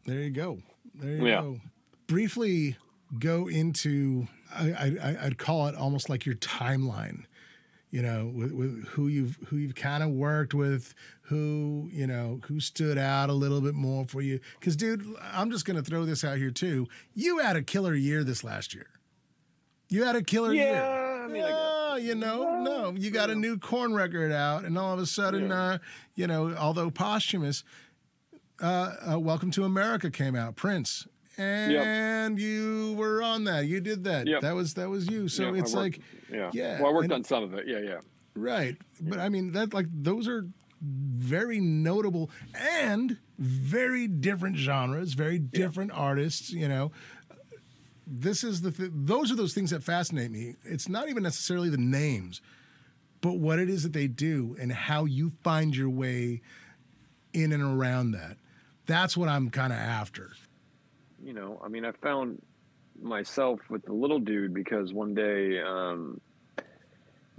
[0.07, 0.59] There you go.
[0.95, 1.41] There you Yeah.
[1.41, 1.61] go.
[2.07, 2.77] Briefly
[3.19, 7.25] go into, I, I, I'd call it almost like your timeline.
[7.91, 10.95] You know, with, with who you've who you've kind of worked with,
[11.29, 14.41] who you know who stood out a little bit more for you.
[14.59, 16.87] Because, dude, I'm just gonna throw this out here too.
[17.15, 18.87] You had a killer year this last year.
[19.89, 20.73] You had a killer year.
[20.73, 21.45] Yeah, I mean.
[21.47, 25.07] Oh, you know, no, you got a new Korn record out, and all of a
[25.07, 25.55] sudden, Yeah.
[25.63, 25.79] uh,
[26.17, 27.63] you know, although posthumous,
[28.61, 31.07] uh, uh, "Welcome to America" came out, Prince,
[31.39, 33.67] and you were on that.
[33.67, 34.27] You did that.
[34.27, 34.41] Yep.
[34.43, 35.29] That was that was you.
[35.29, 36.01] So I it's worked- like,
[36.33, 37.67] yeah, yeah, Well, I worked and- on some of it.
[37.69, 38.01] Yeah, yeah.
[38.35, 40.47] right, but I mean that like those are
[40.85, 46.51] very notable and very different genres, very different artists.
[46.51, 46.93] You know,
[48.07, 50.57] this is the th- those are those things that fascinate me.
[50.65, 52.41] It's not even necessarily the names,
[53.21, 56.43] but what it is that they do and how you find your way
[57.33, 58.37] in and around that.
[58.87, 60.33] That's what I'm kind of after.
[61.23, 62.43] You know, I mean, I found
[63.01, 66.21] myself with the little dude because one day, um,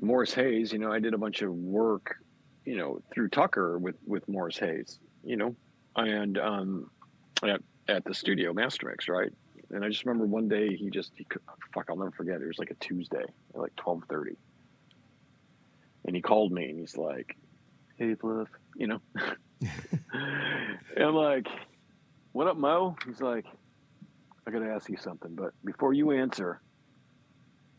[0.02, 2.18] Morris Hayes, you know, I did a bunch of work,
[2.66, 5.56] you know, through Tucker with with Morris Hayes, you know,
[5.96, 6.90] and um,
[7.44, 9.32] at at the studio Master Mix, right?
[9.72, 11.42] And I just remember one day he just he could,
[11.74, 12.42] fuck I'll never forget.
[12.42, 13.24] It was like a Tuesday
[13.54, 14.36] at like twelve thirty,
[16.06, 17.38] and he called me and he's like,
[17.98, 19.02] "Hey, Cliff," you know,
[19.62, 21.48] and I'm like,
[22.32, 23.46] "What up, Mo?" He's like,
[24.48, 26.62] "I got to ask you something, but before you answer,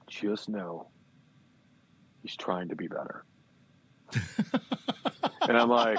[0.06, 0.88] just know
[2.22, 3.24] he's trying to be better."
[5.48, 5.98] and I'm like,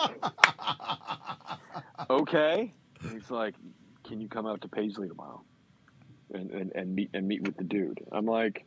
[2.10, 3.56] "Okay." And he's like,
[4.04, 5.42] "Can you come out to Paisley tomorrow
[6.34, 8.66] and, and, and meet and meet with the dude?" I'm like,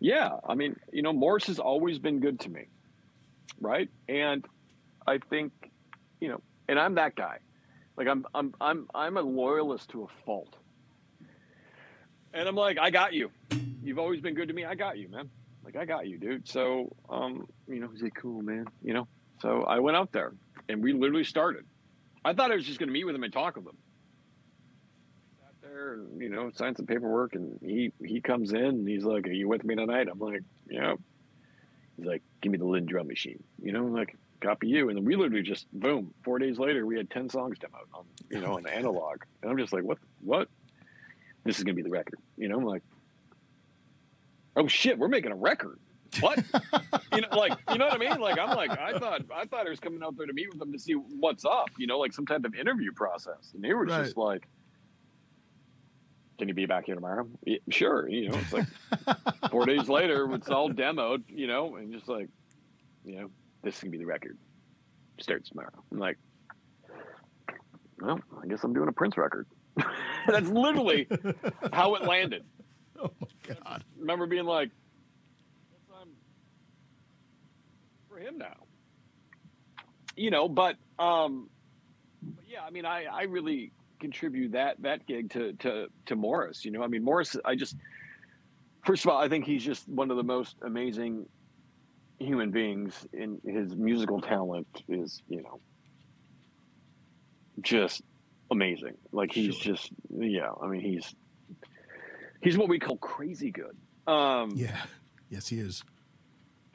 [0.00, 2.66] "Yeah." I mean, you know, Morris has always been good to me,
[3.60, 3.88] right?
[4.08, 4.44] And
[5.06, 5.52] I think,
[6.20, 7.38] you know, and I'm that guy.
[7.96, 10.56] Like I'm I'm I'm I'm a loyalist to a fault.
[12.32, 13.30] And I'm like, I got you.
[13.82, 14.64] You've always been good to me.
[14.64, 15.30] I got you, man.
[15.64, 16.48] Like I got you, dude.
[16.48, 18.66] So, um, you know, he's like, cool, man.
[18.82, 19.08] You know.
[19.40, 20.32] So I went out there,
[20.68, 21.64] and we literally started.
[22.24, 23.76] I thought I was just going to meet with him and talk with him.
[25.38, 29.04] Sat there, and you know, signed some paperwork, and he he comes in, and he's
[29.04, 30.94] like, "Are you with me tonight?" I'm like, "Yeah."
[31.96, 34.96] He's like, "Give me the Linn drum machine," you know, I'm like copy you, and
[34.98, 36.12] then we literally just boom.
[36.22, 39.58] Four days later, we had ten songs demoed on you know an analog, and I'm
[39.58, 39.98] just like, "What?
[40.20, 40.48] What?
[41.44, 42.56] This is going to be the record," you know?
[42.56, 42.82] I'm like,
[44.56, 45.78] "Oh shit, we're making a record."
[46.20, 46.38] What?
[47.12, 48.20] you know, like you know what I mean?
[48.20, 50.58] Like I'm like I thought I thought I was coming out there to meet with
[50.60, 53.72] them to see what's up, you know, like some type of interview process, and they
[53.74, 54.04] were Right.
[54.04, 54.46] just like,
[56.38, 58.38] "Can you be back here tomorrow?" Yeah, sure, you know.
[58.38, 58.66] It's like
[59.50, 62.28] four days later, it's all demoed, you know, and just like,
[63.04, 63.30] you know,
[63.62, 64.38] this is gonna be the record.
[65.20, 65.70] Starts tomorrow.
[65.90, 66.18] I'm like,
[68.00, 69.46] well, I guess I'm doing a Prince record.
[70.28, 71.08] That's literally
[71.72, 72.44] how it landed
[73.02, 73.84] oh my god.
[73.98, 74.68] remember being like,
[75.70, 76.08] "Guess I'm
[78.08, 78.54] for him now."
[80.16, 81.48] You know, but um,
[82.22, 86.64] but yeah, I mean, I I really contribute that that gig to to to Morris.
[86.64, 87.76] You know, I mean, Morris, I just
[88.84, 91.26] first of all, I think he's just one of the most amazing
[92.18, 93.06] human beings.
[93.12, 95.58] In his musical talent is, you know,
[97.60, 98.02] just
[98.50, 98.94] amazing.
[99.12, 99.74] Like he's Sure.
[99.74, 100.50] just yeah.
[100.62, 101.14] I mean, he's
[102.44, 103.76] he's what we call crazy good.
[104.06, 104.76] Um, Yeah.
[105.30, 105.82] Yes, he is.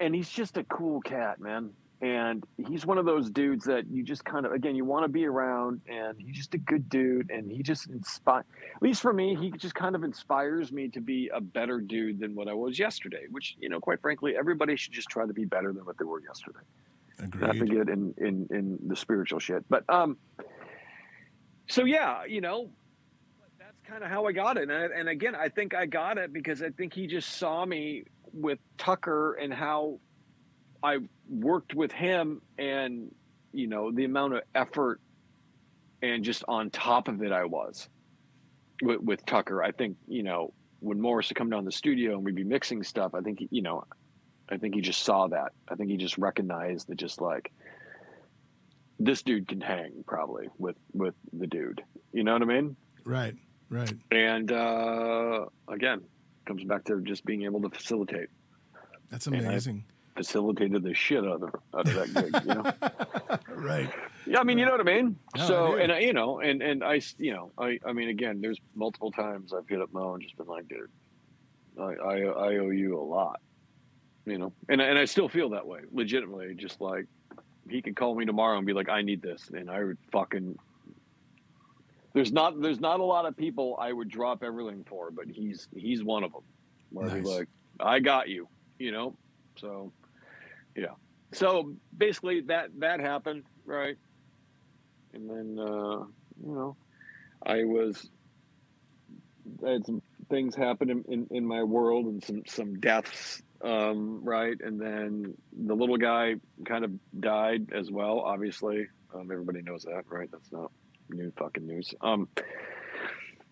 [0.01, 1.71] and he's just a cool cat, man.
[2.01, 5.09] And he's one of those dudes that you just kind of, again, you want to
[5.09, 5.81] be around.
[5.89, 9.51] And he's just a good dude, and he just inspires, At least for me, he
[9.51, 13.25] just kind of inspires me to be a better dude than what I was yesterday.
[13.29, 16.05] Which, you know, quite frankly, everybody should just try to be better than what they
[16.05, 16.59] were yesterday.
[17.19, 17.71] Not to Agreed.
[17.71, 20.17] get in in in the spiritual shit, but um.
[21.67, 22.69] So yeah, you know,
[23.89, 26.31] kind of how I got it, and, I, and again, I think I got it
[26.31, 29.99] because I think he just saw me with Tucker and how
[30.83, 33.13] I worked with him, and
[33.51, 35.01] you know the amount of effort
[36.01, 37.89] and just on top of it I was
[38.81, 39.63] with, with Tucker.
[39.63, 42.83] I think you know when Morris would come down the studio and we'd be mixing
[42.83, 43.13] stuff.
[43.15, 43.83] I think you know,
[44.49, 45.51] I think he just saw that.
[45.67, 47.51] I think he just recognized that just like
[48.99, 51.81] this dude can hang probably with with the dude.
[52.13, 52.75] You know what I mean?
[53.03, 53.35] Right.
[53.69, 53.93] Right.
[54.11, 56.01] And uh, again,
[56.45, 58.29] comes back to just being able to facilitate.
[59.11, 59.83] That's amazing.
[60.15, 62.43] Facilitated the shit out of out of that gig.
[62.45, 63.39] You know?
[63.55, 63.89] right.
[64.25, 65.15] Yeah, I mean, you know what I mean.
[65.35, 65.77] No, so, do.
[65.77, 69.11] and I, you know, and and I, you know, I, I mean, again, there's multiple
[69.11, 70.89] times I've hit up Mo and just been like, dude,
[71.79, 73.39] I, I, I owe you a lot,
[74.25, 76.55] you know, and and I still feel that way, legitimately.
[76.55, 77.05] Just like
[77.69, 80.57] he could call me tomorrow and be like, I need this, and I would fucking.
[82.13, 85.67] There's not there's not a lot of people I would drop everything for, but he's
[85.75, 86.43] he's one of them.
[86.89, 87.25] Where Nice.
[87.25, 87.47] like,
[87.79, 88.47] I got you,
[88.79, 89.15] you know.
[89.57, 89.91] So,
[90.75, 90.95] yeah.
[91.33, 93.97] So basically, that that happened, right?
[95.13, 96.05] And then, uh,
[96.43, 96.75] you know,
[97.45, 98.09] I was
[99.65, 104.23] I had some things happen in, in, in my world and some some deaths, um,
[104.23, 104.57] right?
[104.59, 108.19] And then the little guy kind of died as well.
[108.21, 110.29] Obviously, um, everybody knows that, right?
[110.31, 110.71] That's not
[111.15, 111.93] new fucking news.
[112.01, 112.27] Um,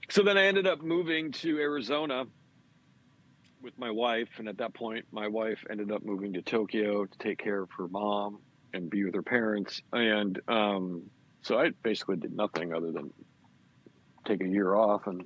[0.09, 2.25] so then I ended up moving to Arizona
[3.61, 7.17] with my wife, and at that point, my wife ended up moving to Tokyo to
[7.17, 8.39] take care of her mom
[8.73, 9.81] and be with her parents.
[9.91, 11.09] And um,
[11.41, 13.11] so I basically did nothing other than
[14.25, 15.25] take a year off and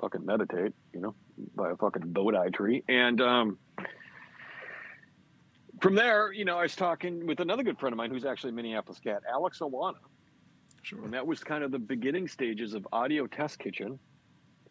[0.00, 1.14] fucking meditate, you know,
[1.54, 2.82] by a fucking bodhi tree.
[2.88, 3.58] And um,
[5.80, 8.50] from there, you know, I was talking with another good friend of mine who's actually
[8.50, 9.94] a Minneapolis cat, Alex Owana.
[10.84, 11.02] Sure.
[11.04, 13.98] and that was kind of the beginning stages of Audio Test Kitchen,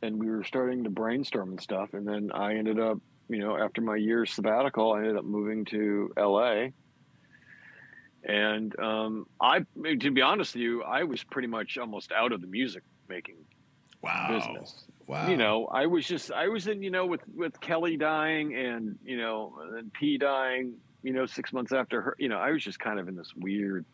[0.01, 1.93] and we were starting to brainstorm and stuff.
[1.93, 2.99] And then I ended up,
[3.29, 6.67] you know, after my year sabbatical, I ended up moving to LA.
[8.25, 9.59] And um, I,
[9.99, 13.35] to be honest with you, I was pretty much almost out of the music making
[14.01, 14.27] Wow.
[14.29, 14.83] business.
[15.07, 15.29] Wow.
[15.29, 18.97] You know, I was just I was in you know with with Kelly dying and
[19.03, 20.73] you know and P dying.
[21.03, 22.15] You know, six months after her.
[22.19, 23.85] You know, I was just kind of in this weird.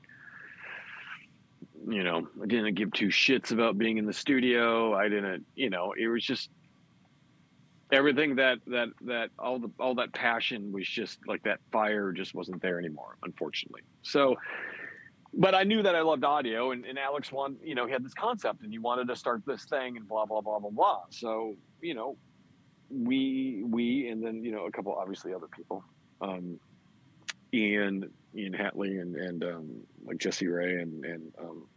[1.89, 4.93] You know, I didn't give two shits about being in the studio.
[4.93, 5.45] I didn't.
[5.55, 6.49] You know, it was just
[7.91, 12.35] everything that that that all the all that passion was just like that fire just
[12.35, 14.35] wasn't there anymore unfortunately so
[15.33, 18.03] but I knew that I loved audio, and, and Alex wanted, you know, he had
[18.03, 21.01] this concept, and he wanted to start this thing, and blah blah blah blah blah.
[21.11, 22.17] So you know,
[22.89, 25.83] we we and then you know a couple obviously other people,
[26.21, 26.59] um,
[27.53, 29.69] Ian Ian Hatley and and um,
[30.03, 31.67] like Jesse Ray and and um,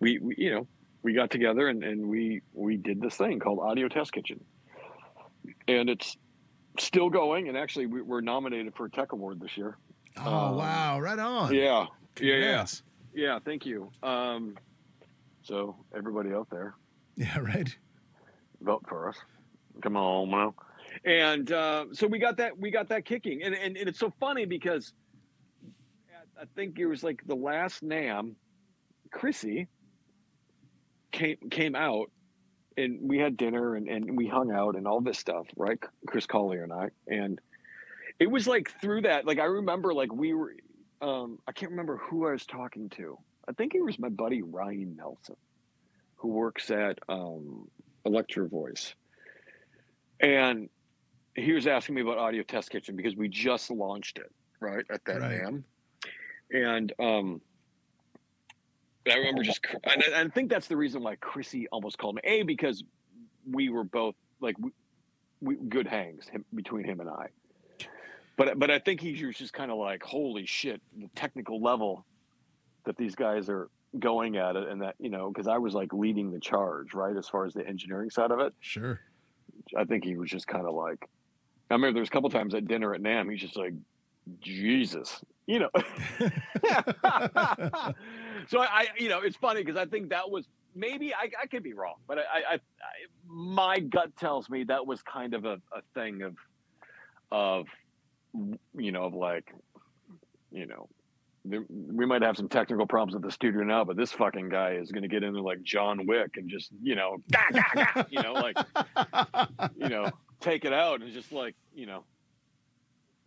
[0.00, 0.66] we, we you know
[1.02, 4.44] we got together and, and we we did this thing called Audio Test Kitchen,
[5.66, 6.16] and it's
[6.78, 9.76] still going, and actually we, we're nominated for a Tech Award this year.
[10.16, 11.00] Oh um, wow!
[11.00, 11.54] Right on.
[11.54, 11.86] Yeah,
[12.20, 12.66] yeah, yeah.
[13.14, 13.90] Yeah, thank you.
[14.02, 14.56] Um,
[15.42, 16.74] so everybody out there,
[17.16, 17.38] Yeah.
[17.40, 17.74] Right.
[18.60, 19.16] vote for us.
[19.82, 20.54] Come on, now.
[21.04, 24.12] And uh, so we got that we got that kicking, and and, and it's so
[24.20, 24.92] funny because
[26.40, 28.34] I think it was like the last NAMM,
[29.10, 29.68] Chrissy
[31.12, 32.10] came came out,
[32.76, 35.78] and we had dinner and and we hung out and all this stuff, right?
[36.06, 37.40] Chris Collier and I, and
[38.18, 40.54] it was like through that, like I remember, like we were,
[41.00, 43.16] um, I can't remember who I was talking to.
[43.48, 45.36] I think it was my buddy Ryan Nelson,
[46.16, 47.68] who works at um,
[48.04, 48.94] Electro Voice,
[50.20, 50.68] and
[51.34, 55.04] he was asking me about Audio Test Kitchen because we just launched it right at
[55.04, 55.40] that Right.
[55.42, 55.62] NAMM,
[56.52, 57.40] and um,
[59.10, 62.22] I remember just, and I, I think that's the reason why Chrissy almost called me
[62.24, 62.82] a because
[63.50, 64.70] we were both like we,
[65.40, 67.26] we good hangs him, between him and I.
[68.36, 72.04] But but I think he was just kind of like, holy shit, the technical level
[72.84, 73.68] that these guys are
[73.98, 77.16] going at it, and that you know, because I was like leading the charge, right,
[77.16, 78.54] as far as the engineering side of it.
[78.60, 79.00] Sure.
[79.76, 81.08] I think he was just kind of like,
[81.70, 83.74] I remember there was a couple times at dinner at NAMM, he's just like,
[84.40, 85.70] Jesus, you know.
[88.48, 91.62] so I, you know, it's funny because I think that was maybe I, I could
[91.62, 92.58] be wrong, but I, I, I,
[93.26, 96.36] my gut tells me that was kind of a, a thing of,
[97.30, 97.66] of,
[98.74, 99.52] you know, of like,
[100.50, 100.88] you know,
[101.44, 104.72] there, we might have some technical problems at the studio now, but this fucking guy
[104.72, 107.62] is going to get into like John Wick and just, you know, gah, gah,
[107.94, 108.56] gah, you know, like,
[109.76, 112.04] you know, take it out and just like, you know,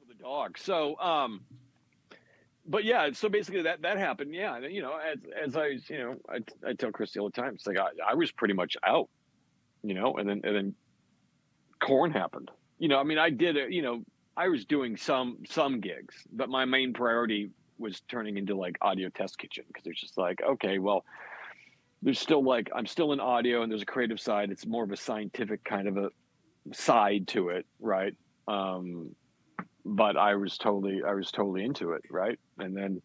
[0.07, 0.57] the dog.
[0.57, 1.41] So, um,
[2.65, 4.33] but yeah, so basically that that happened.
[4.33, 7.55] Yeah, you know, as as I you know, I, I tell Chrissy all the time,
[7.55, 9.09] it's like I, I was pretty much out,
[9.83, 10.75] you know, and then and then
[11.81, 12.51] Korn happened.
[12.77, 13.57] You know, I mean, I did.
[13.73, 14.03] You know,
[14.37, 19.09] I was doing some some gigs, but my main priority was turning into like audio
[19.09, 21.03] test kitchen because it's just like okay, well,
[22.01, 24.51] there's still like I'm still in audio and there's a creative side.
[24.51, 26.09] It's more of a scientific kind of a
[26.73, 28.15] side to it, right?
[28.47, 29.15] Um,
[29.85, 32.39] but I was totally I was totally into it, right?
[32.59, 33.01] And then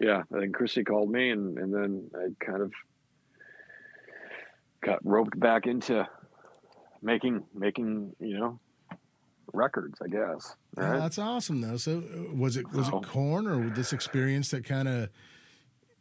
[0.00, 2.72] yeah, I think Chrissy called me and, and then I kind of
[4.82, 6.06] got roped back into
[7.02, 8.58] making making, you know,
[9.52, 10.56] records, I guess.
[10.76, 11.76] Yeah, that's awesome though.
[11.76, 12.98] So uh, was it was Oh.
[12.98, 15.08] it Korn or this experience that kind of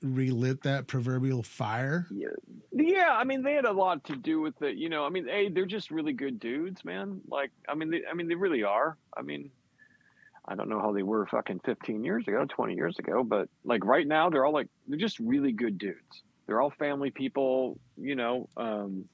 [0.02, 2.08] relit that proverbial fire?
[2.12, 2.28] Yeah,
[2.74, 3.10] yeah.
[3.12, 4.76] I mean, they had a lot to do with it.
[4.76, 7.22] You know, I mean, hey, they're just really good dudes, man.
[7.30, 8.98] Like, I mean, they, I mean, they really are.
[9.16, 9.50] I mean,
[10.46, 13.86] I don't know how they were fucking 15 years ago, 20 years ago, but like
[13.86, 16.24] right now, they're all like, they're just really good dudes.
[16.46, 18.50] They're all family people, you know.
[18.58, 19.06] Um,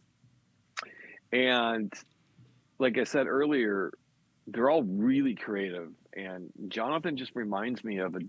[1.32, 1.94] and
[2.80, 3.92] like I said earlier,
[4.48, 5.90] they're all really creative.
[6.16, 8.20] And Jonathan just reminds me of a,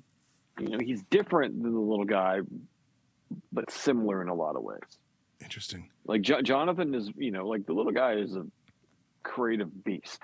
[0.58, 2.40] you know, he's different than the little guy,
[3.50, 4.98] but similar in a lot of ways.
[5.40, 5.88] Interesting.
[6.04, 8.44] Like jo- Jonathan is, you know, like the little guy is a
[9.22, 10.22] creative beast.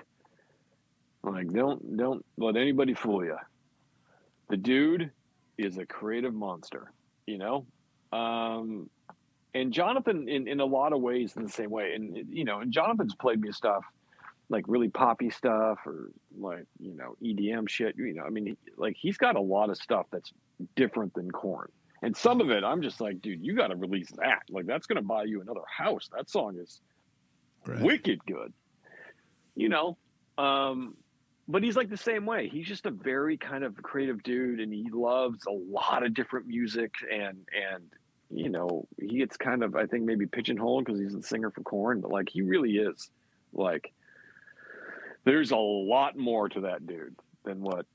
[1.31, 3.37] Like don't don't let anybody fool you.
[4.49, 5.11] The dude
[5.57, 6.91] is a creative monster,
[7.25, 7.65] you know.
[8.11, 8.89] Um,
[9.53, 11.93] and Jonathan, in in a lot of ways, in the same way.
[11.93, 13.83] And you know, and Jonathan's played me stuff
[14.49, 17.95] like really poppy stuff or like you know EDM shit.
[17.97, 20.31] You know, I mean, he, like he's got a lot of stuff that's
[20.75, 21.69] different than Korn.
[22.03, 24.43] And some of it, I'm just like, dude, you got to release that.
[24.51, 26.07] Like, that's going to buy you another house.
[26.15, 26.79] That song is
[27.65, 27.81] Right.
[27.81, 28.53] wicked good.
[29.55, 29.97] You know,
[30.37, 30.95] um,
[31.47, 32.47] but he's like the same way.
[32.49, 36.47] He's just a very kind of creative dude, and he loves a lot of different
[36.47, 36.93] music.
[37.11, 37.83] And and
[38.29, 41.61] you know, he gets kind of, I think, maybe pigeonholed because he's the singer for
[41.61, 43.09] Korn, but like he really is.
[43.53, 43.93] Like,
[45.23, 47.85] there's a lot more to that dude than what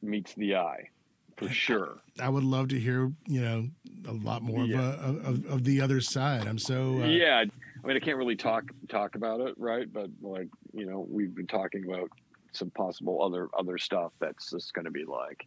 [0.00, 0.88] meets the eye,
[1.36, 1.98] for sure.
[2.18, 3.68] I would love to hear, you know,
[4.06, 4.94] a lot more Yeah.
[4.94, 6.46] of, uh, of of the other side.
[6.46, 7.44] I'm so uh, yeah,
[7.84, 9.92] I mean, I can't really talk talk about it, right?
[9.92, 12.10] But like, you know, we've been talking about
[12.58, 15.46] some possible other other stuff that's just going to be like,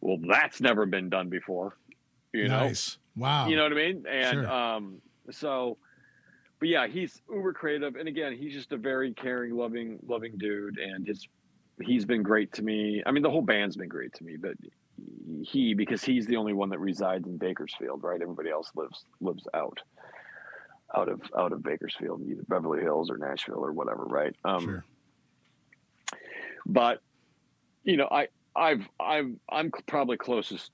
[0.00, 1.76] well, that's never been done before,
[2.32, 2.60] you know.
[2.68, 2.98] nice.
[3.16, 3.48] Wow.
[3.48, 4.04] You know what I mean?
[4.08, 4.50] And Sure.
[4.50, 5.78] um, so,
[6.60, 10.78] but yeah, he's uber creative, and again, he's just a very caring, loving, loving dude,
[10.78, 11.26] and his
[11.82, 13.02] he's been great to me.
[13.04, 14.54] I mean, the whole band's been great to me, but
[15.42, 18.20] he because he's the only one that resides in Bakersfield, right?
[18.20, 19.78] Everybody else lives lives out
[20.96, 24.34] out of out of Bakersfield, either Beverly Hills or Nashville or whatever, right?
[24.44, 24.84] Um, sure.
[26.66, 27.00] But
[27.84, 30.72] you know i i've i'm i'm probably closest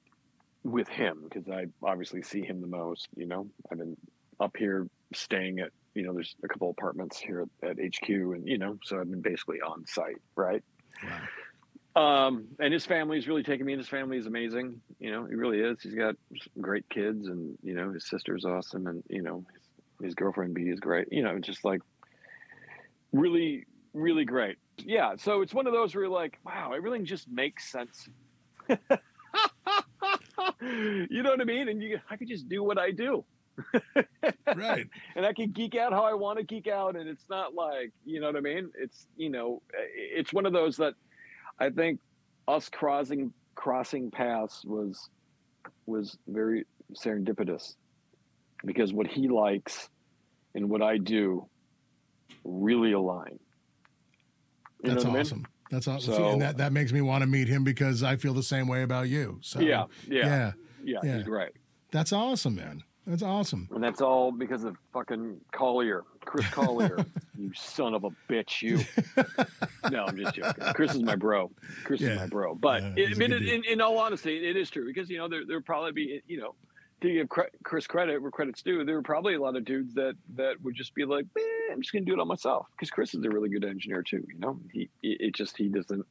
[0.64, 3.46] with him because i obviously see him the most you know?
[3.70, 3.96] I've been
[4.40, 8.48] up here staying at you know there's a couple apartments here at, at hq and
[8.48, 10.62] you know so i've been basically on site right?
[11.94, 12.26] Wow.
[12.26, 15.24] um and his family's really taken me and his family is amazing you know?
[15.24, 15.82] He really is.
[15.82, 16.14] He's got
[16.60, 20.62] great kids and you know his sister's awesome and you know his, his girlfriend b
[20.62, 21.82] is great you know just like
[23.12, 27.28] really really great yeah so it's one of those where you're like wow everything just
[27.28, 28.08] makes sense
[28.68, 28.76] you
[31.22, 33.24] know what i mean and you i could just do what i do
[34.56, 34.86] Right.
[35.16, 37.92] and I can geek out how I want to geek out, and it's not like
[38.04, 38.70] you know what I mean.
[38.74, 39.62] It's you know,
[39.94, 40.94] it's one of those that
[41.58, 42.00] I think
[42.48, 45.08] us crossing crossing paths was
[45.86, 47.74] was very serendipitous
[48.64, 49.88] because what he likes
[50.54, 51.46] and what I do
[52.44, 53.38] really align.
[54.82, 55.20] You know That's what I mean?
[55.20, 55.46] awesome.
[55.70, 56.14] That's awesome.
[56.14, 58.68] So- and that, that makes me want to meet him because I feel the same
[58.68, 59.38] way about you.
[59.42, 60.52] So Yeah, yeah,
[60.84, 61.14] yeah, yeah.
[61.16, 61.50] He's great,
[61.92, 62.82] That's awesome, man.
[63.06, 63.68] That's awesome.
[63.74, 67.04] and that's all because of fucking Collier, Chris Collier.
[67.38, 68.78] you son of a bitch, you.
[69.90, 70.64] no, I'm just joking.
[70.74, 71.50] Chris is my bro.
[71.84, 72.10] Chris Yeah.
[72.10, 72.54] is my bro.
[72.54, 75.18] But Yeah, it, he's mean, good in, in all honesty, it is true because you
[75.18, 76.54] know there there probably be you know
[77.02, 77.28] to give
[77.64, 80.74] Chris credit where credit's due, there were probably a lot of dudes that that would
[80.74, 83.28] just be like, "Man, I'm just gonna do it on myself because Chris is a
[83.30, 84.24] really good engineer too.
[84.32, 86.04] You know, he it just he doesn't.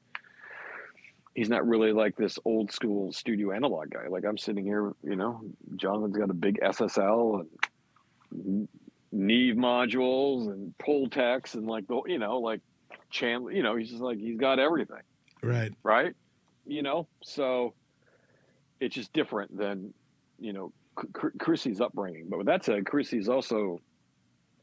[1.34, 4.08] He's not really like this old school studio analog guy.
[4.10, 5.42] Like I'm sitting here, you know,
[5.78, 7.46] Jonathan's got a big SSL
[8.32, 8.68] and
[9.14, 12.60] Neve modules and pull Pultecs and like the you know like
[13.10, 15.02] Chandler, you know, he's just like he's got everything,
[15.42, 15.72] Right.
[15.84, 16.14] right?
[16.66, 17.74] You know, so
[18.80, 19.94] it's just different than
[20.39, 20.74] you know
[21.39, 22.28] Chrissy's upbringing.
[22.30, 23.80] But with that said, Chrissy's also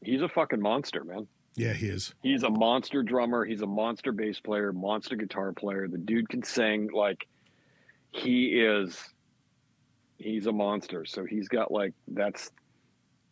[0.01, 1.27] he's a fucking monster, man.
[1.55, 2.13] Yeah, he is.
[2.21, 3.43] He's a monster drummer.
[3.43, 5.87] He's a monster bass player, monster guitar player.
[5.87, 7.27] The dude can sing like
[8.11, 8.97] he is.
[10.17, 11.05] He's a monster.
[11.05, 12.51] So he's got like that's,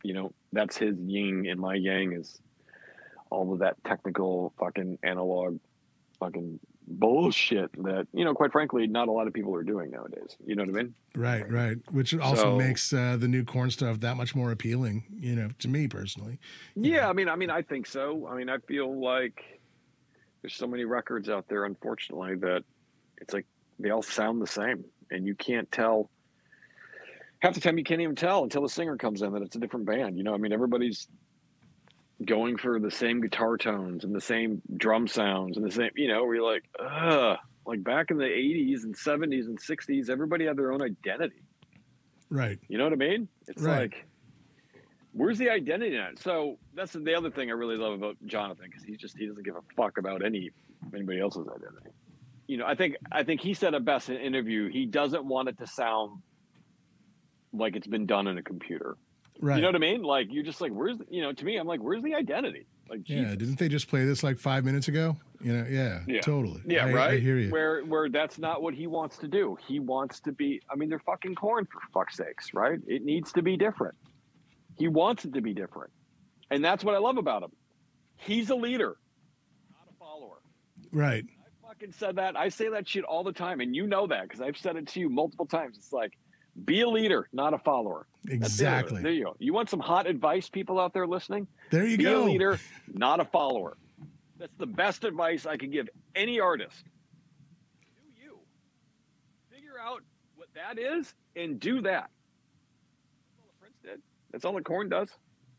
[0.03, 2.41] you know, that's his yin, and my yang is
[3.29, 5.59] all of that technical fucking analog,
[6.19, 10.37] fucking bullshit that you know, quite frankly, not a lot of people are doing nowadays.
[10.45, 10.93] You know what I mean?
[11.15, 11.77] Right, right.
[11.91, 15.49] Which also So- makes uh, the new Korn stuff that much more appealing, you know,
[15.59, 16.39] to me personally.
[16.75, 18.27] Yeah, I mean, I mean, I think so.
[18.27, 19.43] I mean, I feel like
[20.41, 22.63] there's so many records out there, unfortunately, that
[23.19, 23.45] it's like
[23.79, 26.09] they all sound the same, and you can't tell.
[27.39, 29.59] Half the time, you can't even tell until the singer comes in that it's a
[29.59, 30.17] different band.
[30.17, 31.07] You know, I mean, everybody's
[32.25, 35.91] going for the same guitar tones and the same drum sounds and the same.
[35.95, 37.37] You know, where you're like, ugh.
[37.65, 41.41] Like back in the '80s and '70s and '60s, everybody had their own identity.
[42.29, 42.59] Right.
[42.69, 43.27] You know what I mean?
[43.47, 43.91] It's Right.
[43.91, 44.05] like,
[45.11, 46.19] where's the identity in it?
[46.19, 49.43] So that's the other thing I really love about Jonathan because he just he doesn't
[49.43, 50.51] give a fuck about any
[50.93, 51.89] anybody else's identity.
[52.47, 54.69] You know, I think I think he said it best in an interview.
[54.71, 56.21] He doesn't want it to sound
[57.51, 58.95] like it's been done in a computer.
[59.39, 59.55] Right.
[59.57, 60.03] You know what I mean?
[60.03, 61.31] Like you're just like, where's the, you know?
[61.31, 62.65] To me, I'm like, where's the identity?
[62.89, 63.35] Like, yeah.
[63.35, 65.17] Didn't they just play this like five minutes ago?
[65.41, 65.99] You know, yeah.
[66.07, 66.21] Yeah.
[66.21, 66.61] Totally.
[66.65, 67.09] Yeah, I, right.
[67.11, 67.49] I hear you.
[67.49, 69.57] Where where that's not what he wants to do.
[69.67, 70.61] He wants to be.
[70.71, 72.79] I mean, they're fucking Korn for fuck's sakes, right?
[72.87, 73.95] It needs to be different.
[74.77, 75.91] He wants it to be different,
[76.49, 77.51] and that's what I love about him.
[78.15, 78.97] He's a leader,
[79.71, 80.37] not a follower.
[80.91, 81.25] Right.
[81.25, 82.35] I fucking said that.
[82.35, 84.87] I say that shit all the time, and you know that because I've said it
[84.89, 85.77] to you multiple times.
[85.77, 86.17] It's like,
[86.65, 88.07] be a leader, not a follower.
[88.27, 89.01] Exactly.
[89.01, 89.35] There you go.
[89.39, 91.47] You want some hot advice, people out there listening?
[91.71, 92.25] There you be go.
[92.25, 92.59] Be a leader,
[92.93, 93.77] not a follower.
[94.39, 96.83] That's the best advice I could give any artist.
[97.81, 98.37] Do you
[99.51, 100.01] figure out
[100.35, 102.09] what that is and do that?
[103.29, 104.01] That's all the Prince did.
[104.31, 105.09] That's all the Korn does.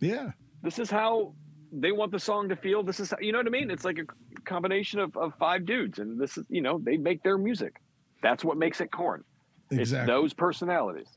[0.01, 0.31] Yeah.
[0.63, 1.35] This is how
[1.73, 2.83] they want the song to feel.
[2.83, 3.71] This is how, you know what I mean.
[3.71, 7.23] It's like a combination of, of five dudes, and this is you know they make
[7.23, 7.81] their music.
[8.23, 9.25] That's what makes it Korn.
[9.71, 9.99] Exactly.
[10.01, 11.09] It's those personalities.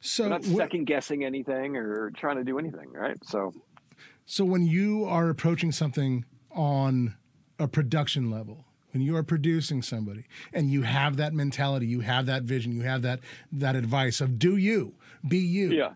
[0.00, 3.16] So We're not second guessing anything or trying to do anything, right?
[3.24, 3.52] So
[4.26, 7.16] So when you are approaching something on
[7.58, 12.26] a production level, when you are producing somebody and you have that mentality, you have
[12.26, 13.20] that vision, you have that
[13.52, 14.94] that advice of do you,
[15.26, 15.70] be you.
[15.72, 15.94] yeah.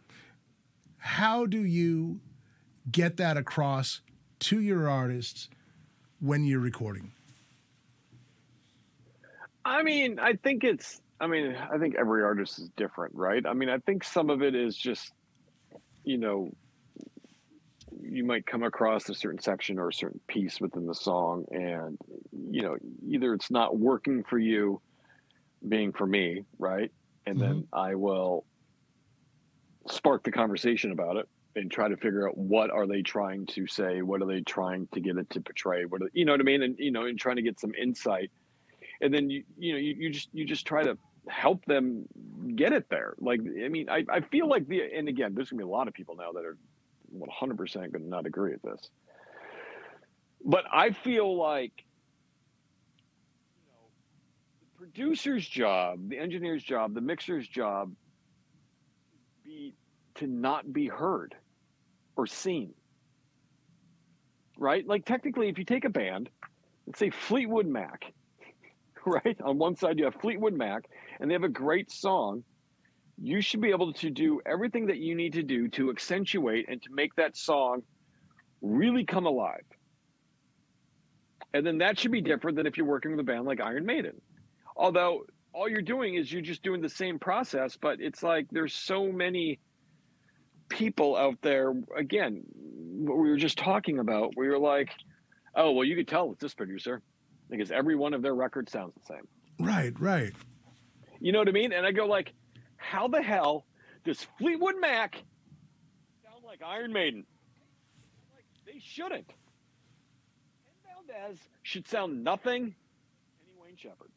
[0.98, 2.20] How do you
[2.90, 4.00] get that across
[4.40, 5.48] to your artists
[6.20, 7.12] when you're recording?
[9.64, 11.00] I mean, I think it's.
[11.20, 13.44] I mean, I think every artist is different, right?
[13.44, 15.12] I mean, I think some of it is just,
[16.04, 16.50] you know,
[18.00, 21.98] you might come across a certain section or a certain piece within the song, and
[22.50, 24.80] you know, either it's not working for you,
[25.68, 26.92] being for me, right?
[27.26, 27.74] And then mm-hmm.
[27.74, 28.44] I will
[29.90, 33.66] spark the conversation about it and try to figure out what are they trying to
[33.66, 36.40] say, what are they trying to get it to portray, what are, you know what
[36.40, 38.30] I mean, and you know, and trying to get some insight
[39.00, 40.96] and then you you know you, you just you just try to
[41.28, 42.04] help them
[42.54, 43.14] get it there.
[43.18, 45.88] Like i mean I, I feel like the and again there's gonna be a lot
[45.88, 46.56] of people now that are
[47.16, 48.90] 100% gonna not agree with this.
[50.44, 51.72] But i feel like
[53.58, 53.88] you know
[54.60, 57.92] the producer's job the engineer's job the mixer's job
[59.44, 59.74] be
[60.16, 61.34] to not be heard
[62.16, 62.74] or seen.
[64.58, 64.86] Right?
[64.86, 66.30] Like technically if you take a band
[66.86, 68.12] let's say fleetwood mac
[69.06, 69.40] right?
[69.42, 70.84] On one side, you have Fleetwood Mac,
[71.20, 72.44] and they have a great song.
[73.20, 76.80] You should be able to do everything that you need to do to accentuate and
[76.82, 77.82] to make that song
[78.62, 79.64] really come alive.
[81.54, 83.86] And then that should be different than if you're working with a band like Iron
[83.86, 84.20] Maiden.
[84.76, 88.74] Although all you're doing is you're just doing the same process, but it's like there's
[88.74, 89.58] so many
[90.68, 91.74] people out there.
[91.96, 94.90] Again, what we were just talking about, we were like,
[95.54, 97.02] oh, well, you could tell it's this producer
[97.50, 99.26] because every one of their records sounds the same.
[99.58, 100.32] Right, right.
[101.20, 101.72] You know what I mean?
[101.72, 102.32] And I go like,
[102.76, 103.64] how the hell
[104.04, 105.16] does Fleetwood Mac
[106.22, 107.24] sound like Iron Maiden?
[108.34, 109.26] Like they shouldn't.
[109.26, 112.62] Ken Valdez should sound nothing
[113.42, 114.10] any Wayne Shepherd.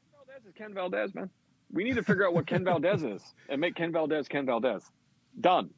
[0.00, 1.30] Ken Valdez is Ken Valdez, man.
[1.72, 4.82] We need to figure out what Ken Valdez is and make Ken Valdez Ken Valdez.
[5.40, 5.70] Done.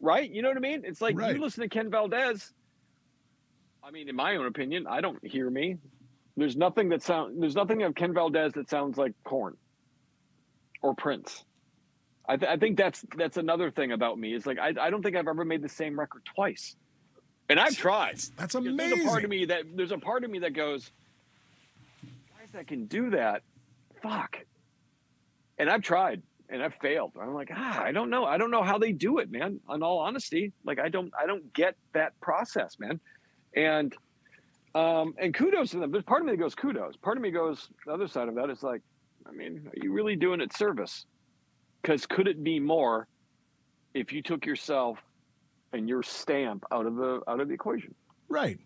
[0.00, 0.30] Right?
[0.30, 0.82] You know what I mean?
[0.84, 1.34] It's like Right.
[1.34, 2.52] you listen to Ken Valdez.
[3.82, 5.78] I mean, in my own opinion, I don't hear me.
[6.40, 7.42] There's nothing that sound.
[7.42, 9.58] There's nothing of Ken Valdez that sounds like Korn
[10.80, 11.44] or Prince.
[12.26, 15.02] I, th- I think that's that's another thing about me is like I, I don't
[15.02, 16.76] think I've ever made the same record twice,
[17.50, 18.20] and I've tried.
[18.38, 20.90] That's Because There's a part of me that there's a part of me that goes,
[22.02, 23.42] guys that can do that,
[24.02, 24.38] fuck.
[25.58, 27.12] And I've tried and I've failed.
[27.20, 28.24] I'm like, ah, I don't know.
[28.24, 29.60] I don't know how they do it, man.
[29.70, 32.98] In all honesty, like I don't, I don't get that process, man.
[33.54, 33.94] And,
[34.74, 35.90] um, and kudos to them.
[35.90, 36.96] There's part of me that goes kudos.
[36.96, 38.82] Part of me goes the other side of that is like,
[39.26, 41.06] I mean, are you really doing it service?
[41.82, 43.08] Because could it be more
[43.94, 44.98] if you took yourself
[45.72, 47.94] and your stamp out of the out of the equation?
[48.28, 48.58] Right,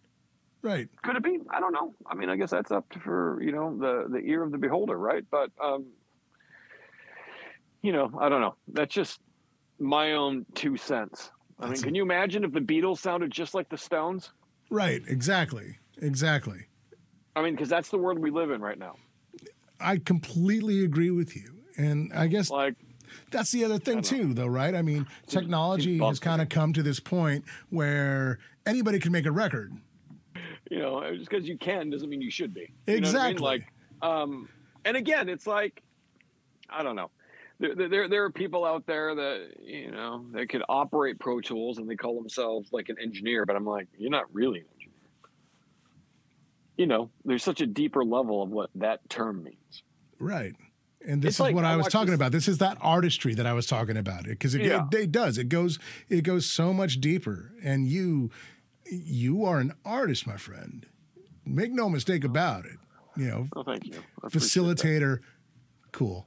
[0.62, 0.88] right.
[1.02, 1.38] Could it be?
[1.50, 1.94] I don't know.
[2.07, 4.59] I mean, I guess that's up to for you know the the ear of the
[4.59, 5.24] beholder, right?
[5.30, 5.86] But um,
[7.82, 8.57] you know, I don't know.
[8.68, 9.20] That's just
[9.78, 11.30] my own two cents.
[11.59, 14.32] I mean, That's- can you imagine if the Beatles sounded just like the Stones?
[14.70, 15.78] Right, exactly.
[16.01, 16.66] Exactly.
[17.36, 18.97] I mean, because that's the world we live in right now.
[19.80, 21.51] I completely agree with you.
[21.76, 22.74] And I guess Like,
[23.30, 24.74] that's the other thing too though, right?
[24.74, 29.32] I mean, technology has kind of come to this point where anybody can make a
[29.32, 29.72] record.
[30.70, 32.72] you know, just because you can doesn't mean you should be.
[32.86, 33.32] You know what I mean?
[33.32, 33.42] Exactly.
[33.45, 33.72] Like,
[34.03, 34.49] um,
[34.84, 35.82] and again, it's like,
[36.70, 37.11] I don't know.
[37.61, 41.40] There, there- there, there are people out there that you know they could operate Pro
[41.40, 44.66] Tools and they call themselves like an engineer, but I'm like, you're not really an.
[46.77, 49.83] You know, there's such a deeper level of what that term means.
[50.18, 50.55] Right.
[51.07, 52.33] And this It's is like, what I, I was talking this- about.
[52.33, 54.25] This is that artistry that I was talking about.
[54.25, 54.87] Because it, Yeah.
[54.91, 55.39] it, it does.
[55.39, 57.53] It goes it goes so much deeper.
[57.62, 58.31] And you
[58.91, 60.87] you are an artist, my friend.
[61.47, 62.79] Make no mistake about it.
[63.16, 63.93] You know, Oh, thank you.
[64.22, 64.33] That.
[64.33, 65.20] facilitator,
[65.93, 66.27] cool.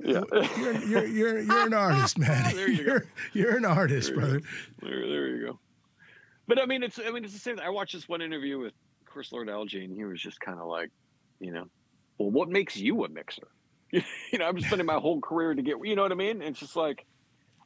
[0.00, 0.22] Yeah.
[0.58, 2.52] You're you're you're, you're an artist, man.
[2.56, 2.92] There you go.
[2.94, 4.40] are you're an artist, There brother.
[4.80, 5.58] There, there you go.
[6.48, 7.60] But I mean, it's I mean, it's the same.
[7.60, 8.72] I watched this one interview with
[9.12, 10.90] Chris Lord Alge, and he was just kind of like,
[11.38, 11.64] you know,
[12.18, 13.48] well, what makes you a mixer?
[13.90, 14.02] you
[14.38, 16.40] know, I'm spending my whole career to get, you know what I mean?
[16.40, 17.06] It's just like,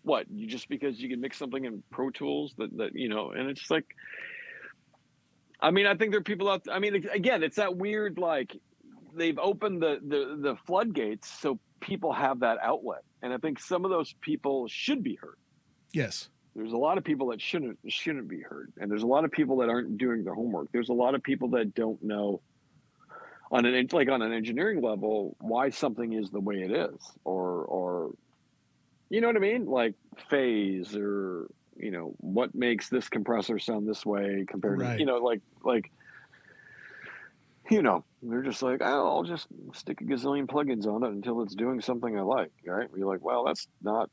[0.02, 0.26] what?
[0.30, 3.50] You just because you can mix something in Pro Tools that that you know, and
[3.50, 3.86] it's like,
[5.60, 6.62] I mean, I think there are people out.
[6.70, 8.56] I mean, again, it's that weird like
[9.16, 13.84] they've opened the the the floodgates so people have that outlet, and I think some
[13.84, 15.38] of those people should be heard
[15.92, 16.28] Yes.
[16.56, 19.30] There's a lot of people that shouldn't shouldn't be heard and there's a lot of
[19.30, 22.40] people that aren't doing their homework there's a lot of people that don't know
[23.52, 27.62] on an like on an engineering level why something is the way it is or
[27.64, 28.12] or
[29.08, 29.66] you know what I mean?
[29.66, 29.94] Like
[30.28, 31.46] phase or
[31.76, 34.94] you know what makes this compressor sound this way compared Right.
[34.94, 35.92] to you know like like
[37.70, 41.42] you know they're just like oh I'll just stick a gazillion plugins on it until
[41.42, 42.50] it's doing something I like.
[42.66, 42.88] Right?
[42.96, 44.10] You're like, well, that's not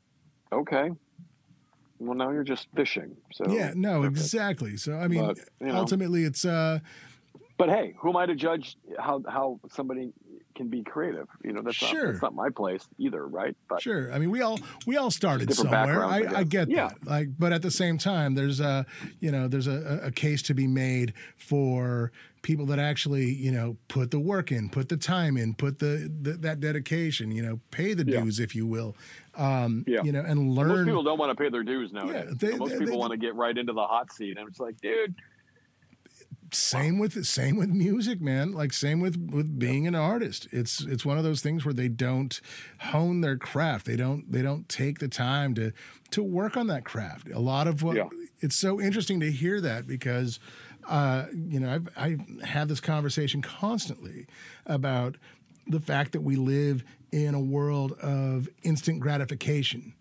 [0.52, 0.90] okay.
[2.06, 3.16] Well, now you're just fishing.
[3.32, 4.76] So yeah, no, exactly.
[4.76, 5.78] So I mean, But, you know.
[5.78, 6.80] ultimately, it's uh,
[7.56, 10.12] But hey, who am I to judge how how somebody
[10.56, 11.26] can be creative?
[11.44, 12.04] You know, that's Sure.
[12.04, 13.56] not that's not my place either, right?
[13.68, 14.12] But Sure.
[14.12, 16.04] I mean, we all we all started somewhere.
[16.04, 16.88] I I, I get Yeah.
[16.88, 17.06] that.
[17.06, 18.86] Like, but at the same time, there's a
[19.20, 23.76] you know there's a, a case to be made for people that actually you know
[23.88, 27.30] put the work in, put the time in, put the, the that dedication.
[27.30, 28.20] You know, pay the Yeah.
[28.20, 28.94] dues, if you will.
[29.36, 30.02] Um, Yeah.
[30.04, 30.68] You know, and learn.
[30.68, 32.34] most people don't want to pay their dues nowadays.
[32.36, 34.60] they- most they- people they- want to get right into the hot seat, and it's
[34.60, 35.14] like, dude,
[36.52, 41.04] same with same with music man like same with with being an artist it's it's
[41.04, 42.40] one of those things where they don't
[42.78, 45.72] hone their craft they don't they don't take the time to
[46.12, 48.04] to work on that craft a lot of what Yeah.
[48.40, 50.38] it's so interesting to hear that because
[50.86, 54.26] uh you know I've I have this conversation constantly
[54.64, 55.16] about
[55.66, 59.94] the fact that we live in a world of instant gratification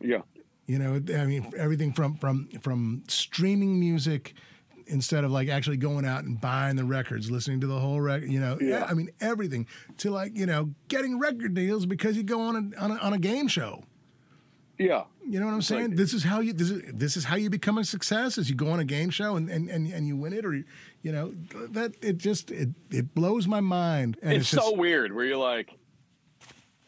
[0.00, 0.20] yeah,
[0.66, 4.34] you know, I mean, everything from from from streaming music
[4.88, 8.30] instead of like actually going out and buying the records, listening to the whole record.
[8.30, 8.84] You know, Yeah.
[8.88, 9.66] I mean, everything
[9.98, 13.12] to like you know getting record deals because you go on a on a, on
[13.14, 13.84] a game show.
[14.78, 15.88] yeah, You know what I'm It's saying?
[15.88, 18.36] like- this is how you this is this is how you become a success.
[18.36, 20.54] Is you go on a game show and and, and, and you win it, or
[20.54, 20.64] you,
[21.06, 21.32] you know
[21.68, 24.18] that it just it it blows my mind.
[24.22, 25.14] And it's, it's, so just, weird.
[25.14, 25.72] Where you're like,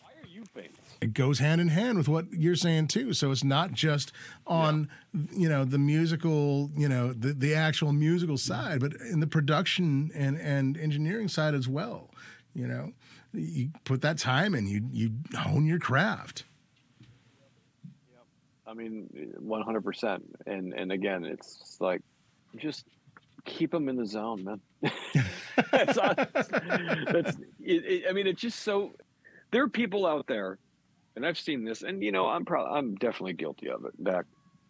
[0.01, 0.73] why are you famous?
[1.01, 3.12] it goes hand in hand with what you're saying too.
[3.12, 4.11] So it's not just
[4.45, 4.89] on
[5.33, 10.11] you know the musical, you know the the actual musical side, but in the production
[10.16, 12.11] and and engineering side as well.
[12.55, 12.93] You know,
[13.33, 16.43] you put that time in, you you hone your craft.
[18.66, 19.09] I mean,
[19.39, 19.85] 100.
[19.85, 22.03] percent And and again, it's like,
[22.57, 22.85] just
[23.45, 24.61] keep them in the zone, man.
[25.72, 28.93] that's, that's it, it, I mean, it's just so.
[29.51, 30.59] There are people out there,
[31.16, 34.03] and I've seen this, and you know, I'm probably I'm definitely guilty of it.
[34.03, 34.26] Back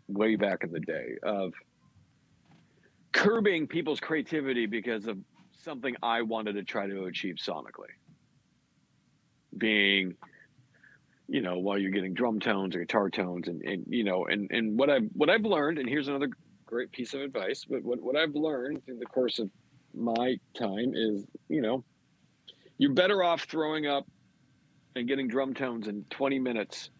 [0.08, 1.52] way back in the day of
[3.12, 5.18] curbing people's creativity because of
[5.52, 7.92] something I wanted to try to achieve sonically.
[9.56, 10.16] Being
[11.28, 14.50] you know, while you're getting drum tones or guitar tones, and, and you know, and
[14.50, 16.30] and what I've what I've learned, and here's another
[16.68, 17.64] great piece of advice.
[17.68, 19.50] But what what I've learned through the course of
[19.94, 21.82] my time is, you know,
[22.76, 24.06] you're better off throwing up
[24.94, 26.90] and getting drum tones in 20 minutes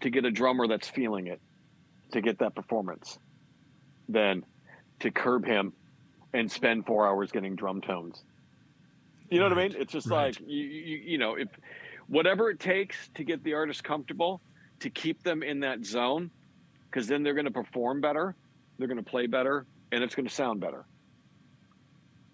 [0.00, 1.40] to get a drummer that's feeling it,
[2.12, 3.18] to get that performance,
[4.08, 4.44] than
[5.00, 5.72] to curb him
[6.32, 8.22] and spend four hours getting drum tones.
[9.30, 9.74] You know what I mean?
[9.78, 10.26] It's just right.
[10.26, 11.48] like you, you, you know, if
[12.06, 14.40] whatever it takes to get the artist comfortable,
[14.80, 16.30] to keep them in that zone,
[16.90, 18.36] because then they're going to perform better,
[18.78, 20.84] they're going to play better, and it's going to sound better.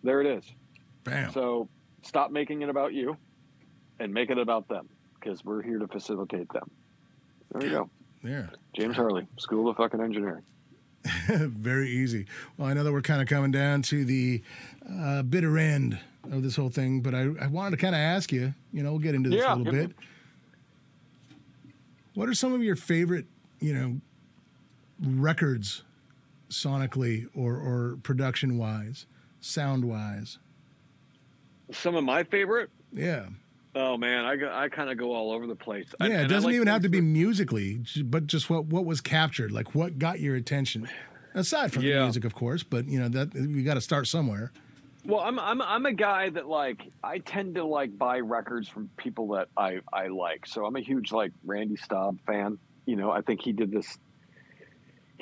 [0.02, 0.44] There it is.
[1.04, 1.32] Bam.
[1.32, 1.68] So
[2.02, 3.16] stop making it about you,
[3.98, 4.88] and make it about them,
[5.18, 6.70] because we're here to facilitate them.
[7.52, 7.90] There you go,
[8.22, 8.46] yeah.
[8.74, 10.42] James Harley, School of Fucking Engineering.
[11.28, 12.26] Very easy.
[12.56, 14.42] Well, I know that we're kind of coming down to the
[14.90, 15.98] uh, bitter end
[16.32, 18.54] of this whole thing, but I, I wanted to kind of ask you.
[18.72, 19.86] You know, we'll get into this Yeah, a little hit me.
[19.88, 19.96] bit.
[22.14, 23.26] What are some of your favorite,
[23.60, 24.00] you know,
[25.02, 25.82] records,
[26.54, 29.06] sonically or or production wise,
[29.40, 30.38] sound wise?
[31.72, 32.70] Some of my favorite.
[32.92, 33.26] Yeah,
[33.76, 35.86] Oh man, I go, I kind of go all over the place.
[35.98, 36.22] I- yeah.
[36.22, 39.74] It doesn't like even have to be musically, but just what what was captured, like
[39.74, 40.88] what got your attention.
[41.34, 44.52] Aside from the music, of course, but you know that we got to start somewhere.
[45.04, 48.88] Well, I'm I'm I'm a guy that like I tend to like buy records from
[48.96, 50.46] people that I I like.
[50.46, 52.58] So I'm a huge like Randy Staub fan.
[52.86, 53.98] You know, I think he did this.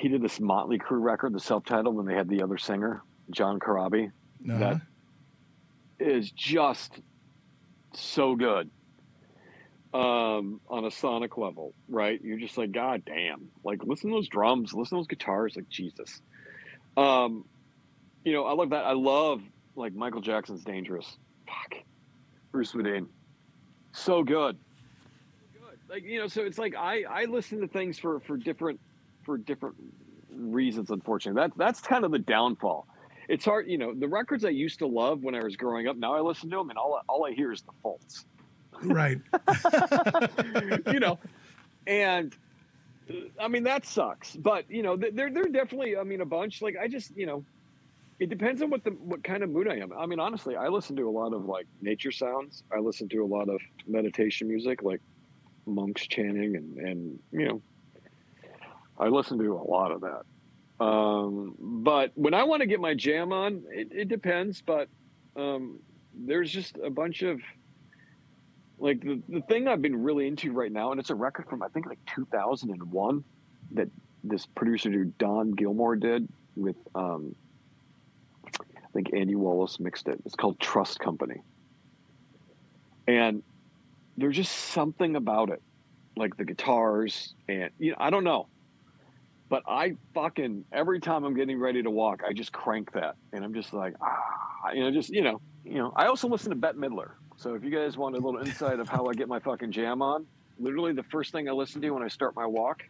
[0.03, 3.01] He did this Motley Crue record, the self-titled, when they had the other singer,
[3.31, 4.11] John Corabi.
[4.49, 4.59] Uh-huh.
[4.59, 4.81] That
[5.97, 6.99] is just
[7.93, 8.69] so good
[9.93, 12.19] um, on a sonic level, right?
[12.21, 13.47] You're just like, God damn!
[13.63, 16.21] Like, listen to those drums, listen to those guitars, like Jesus.
[16.97, 17.45] Um,
[18.25, 18.83] you know, I love that.
[18.83, 19.41] I love
[19.77, 21.79] like Michael Jackson's "Dangerous." Fuck,
[22.51, 23.07] Bruce Swedien,
[23.93, 24.57] so good.
[25.53, 25.79] Good.
[25.87, 28.81] Like you know, so it's like I I listen to things for for different
[29.23, 29.75] for different
[30.31, 30.89] reasons.
[30.89, 32.87] Unfortunately, that that's kind of the downfall.
[33.29, 33.93] It's hard, you know.
[33.93, 35.95] The records I used to love when I was growing up.
[35.97, 38.25] Now I listen to them, and all all I hear is the faults.
[38.83, 39.19] right.
[40.93, 41.19] you know,
[41.87, 42.35] and
[43.39, 44.35] I mean that sucks.
[44.35, 45.97] But you know, they're they're definitely.
[45.97, 46.61] I mean, a bunch.
[46.61, 47.45] Like I just, you know,
[48.19, 49.93] it depends on what the what kind of mood I am.
[49.93, 52.63] I mean, honestly, I listen to a lot of like nature sounds.
[52.71, 54.83] I listen to a lot of meditation music.
[54.83, 55.01] Like
[55.65, 57.61] monks chanting, and and you know,
[58.97, 60.23] I listen to a lot of that.
[60.83, 64.61] Um, but when I want to get my jam on, it, it depends.
[64.61, 64.89] But
[65.35, 65.79] um,
[66.13, 67.41] there's just a bunch of
[68.79, 71.63] like the, the thing I've been really into right now, and it's a record from
[71.63, 73.23] I think like 2001
[73.71, 73.87] that
[74.23, 77.35] this producer dude Don Gilmore did with um,
[78.45, 80.19] I think Andy Wallace mixed it.
[80.25, 81.41] It's called Trust Company,
[83.07, 83.41] and
[84.17, 85.61] there's just something about it,
[86.15, 88.47] like the guitars and you know I don't know,
[89.53, 93.43] but I fucking every time I'm getting ready to walk, I just crank that, and
[93.43, 95.93] I'm just like ah, you know, just you know, you know.
[95.95, 98.89] I also listen to Bette Midler, so if you guys want a little insight of
[98.89, 100.25] how I get my fucking jam on,
[100.57, 102.81] literally the first thing I listen to when I start my walk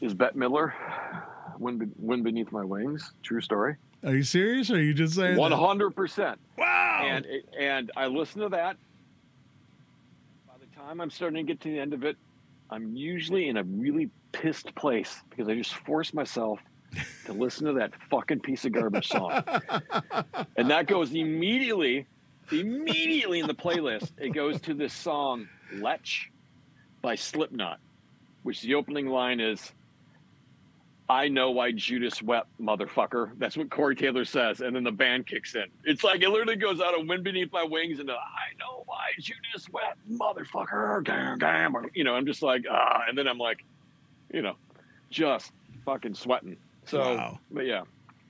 [0.00, 0.72] is Bette Midler,
[1.60, 3.76] "Wind, Be- Wind Beneath My Wings." True story.
[4.02, 4.72] Are you serious?
[4.72, 5.38] Or are you just saying?
[5.38, 6.40] Hundred percent.
[6.56, 7.02] Wow.
[7.04, 7.24] And
[7.56, 8.76] and I listen to that.
[10.48, 12.16] By the time I'm starting to get to the end of it,
[12.70, 16.60] I'm usually in a really pissed place because I just force myself
[17.26, 19.42] to listen to that fucking piece of garbage song.
[20.56, 22.06] and that goes immediately,
[22.50, 24.12] immediately in the playlist.
[24.18, 26.30] It goes to this song "Lech"
[27.02, 27.78] by Slipknot,
[28.42, 29.72] which the opening line is.
[31.10, 33.30] I know why Judas wept, motherfucker.
[33.38, 35.64] That's what Corey Taylor says, and then the band kicks in.
[35.84, 39.12] It's like it literally goes out of "Wind Beneath My Wings" into "I know why
[39.18, 41.74] Judas wept, motherfucker." Damn, damn.
[41.94, 43.64] You know, I'm just like ah, and then I'm like,
[44.32, 44.54] you know,
[45.10, 45.52] just
[45.86, 46.56] fucking sweating.
[46.84, 47.38] So, Wow.
[47.50, 47.82] but yeah,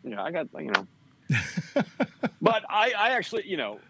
[0.05, 0.87] yeah, I got you know,
[2.41, 3.81] but I, I actually, you know,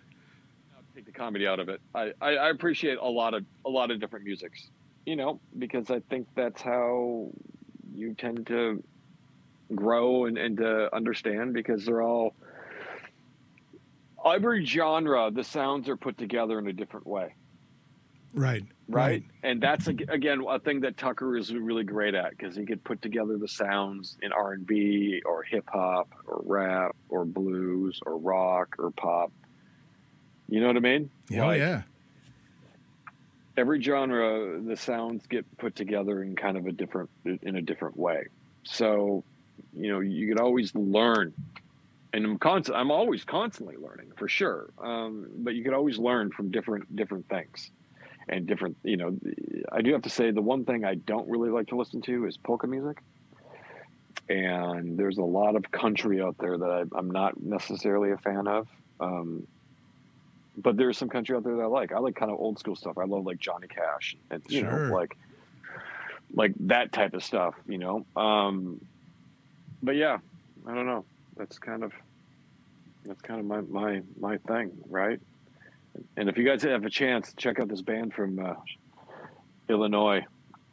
[0.74, 1.80] I'll take the comedy out of it.
[1.94, 4.70] I, I, I appreciate a lot of a lot of different musics,
[5.04, 7.28] you know, because I think that's how
[7.94, 8.82] you tend to
[9.74, 12.34] grow and, and to understand because they're all
[14.24, 17.34] every genre the sounds are put together in a different way
[18.34, 18.64] right.
[18.88, 22.82] right, and that's again a thing that tucker is really great at because he could
[22.84, 28.90] put together the sounds in r&b or hip-hop or rap or blues or rock or
[28.90, 29.32] pop
[30.48, 31.82] you know what i mean Oh Like, yeah.
[33.58, 37.10] Every genre the sounds get put together in kind of a different
[37.42, 38.26] in a different way.
[38.62, 39.24] So
[39.74, 41.34] you know you could always learn.
[42.14, 44.70] And i'm constant i'm always constantly learning for sure.
[44.78, 47.70] Um, but you could always learn from different different things
[48.30, 49.16] and different you know
[49.72, 52.26] i do have to say the one thing i don't really like to listen to
[52.26, 53.02] is polka music.
[54.30, 58.48] And there's a lot of country out there that I, i'm not necessarily a fan
[58.48, 58.68] of.
[59.00, 59.46] Um,
[60.62, 61.92] but there's some country out there that I like.
[61.92, 62.98] I like kind of old school stuff.
[62.98, 64.88] I love like Johnny Cash and you Sure.
[64.88, 65.16] know like
[66.34, 68.04] like that type of stuff, you know.
[68.16, 68.80] Um
[69.82, 70.18] but yeah,
[70.66, 71.04] I don't know.
[71.36, 71.92] That's kind of
[73.04, 75.20] that's kind of my my my thing, right?
[76.16, 78.54] And if you guys have a chance, check out this band from uh,
[79.68, 80.24] Illinois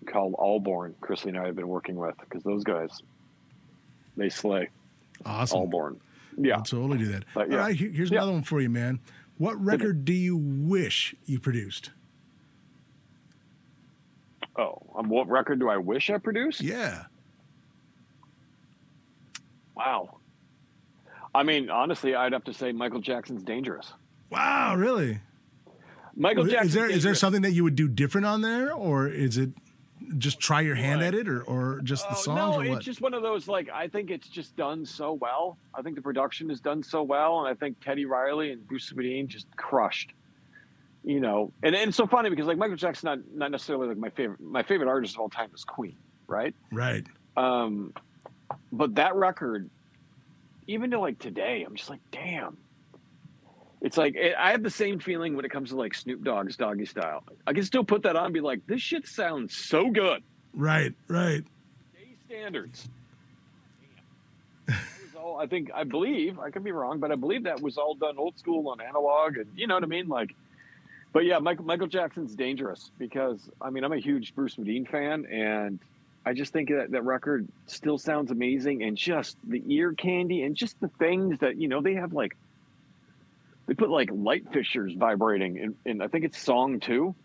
[0.06, 0.94] called Allborn.
[1.02, 2.90] Chrissy and I have been working with because those guys
[4.18, 4.70] they slay
[5.26, 5.60] Awesome.
[5.62, 5.98] Allborn.
[6.38, 6.58] Yeah.
[6.58, 7.24] I'll totally do that.
[7.34, 7.58] But, yeah.
[7.58, 8.18] All right, here's Yeah.
[8.18, 9.00] another one for you, man.
[9.38, 11.92] What record do you wish you produced?
[14.58, 16.62] Oh, um, what record do I wish I produced?
[16.62, 17.04] Yeah.
[19.76, 20.20] Wow.
[21.34, 23.92] I mean, honestly, I'd have to say Michael Jackson's Dangerous.
[24.32, 25.20] Wow, really?
[26.16, 26.68] Michael Jackson.
[26.68, 29.50] is there is there something that you would do different on there, or is it
[30.18, 33.02] just try your hand at it, or or just the Oh, songs, no, it's just
[33.02, 35.58] one of those like I think it's just done so well.
[35.74, 38.92] I think the production is done so well, and I think Teddy Riley and Bruce
[38.92, 40.14] Swedien just crushed.
[41.04, 43.98] You know, and, and it's so funny because like Michael Jackson's not not necessarily like
[43.98, 45.96] my favorite my favorite artist of all time is Queen,
[46.28, 46.56] right?
[46.72, 47.06] right.
[47.38, 47.94] Um,
[48.72, 49.70] but that record,
[50.68, 52.58] even to like today, I'm just like, damn.
[53.82, 56.56] It's like it, I have the same feeling when it comes to like Snoop Dogg's
[56.58, 57.24] Doggy Style.
[57.46, 60.24] I can still put that on and be like, this shit sounds so good.
[60.54, 60.94] Right.
[61.08, 61.44] Right.
[61.94, 62.88] Day standards.
[64.68, 64.76] Damn.
[64.78, 67.62] That was all- I think I believe I could be wrong, but I believe that
[67.62, 70.08] was all done old school on analog, and you know what I mean.
[70.08, 70.34] Like,
[71.14, 75.26] but yeah, Michael Michael Jackson's dangerous because I mean I'm a huge Bruce Swedien fan,
[75.26, 75.80] and
[76.26, 80.56] I just think that that record still sounds amazing, and just the ear candy, and
[80.56, 82.36] just the things that you know they have like
[83.68, 87.16] they put like light fixtures vibrating in, in I think it's song two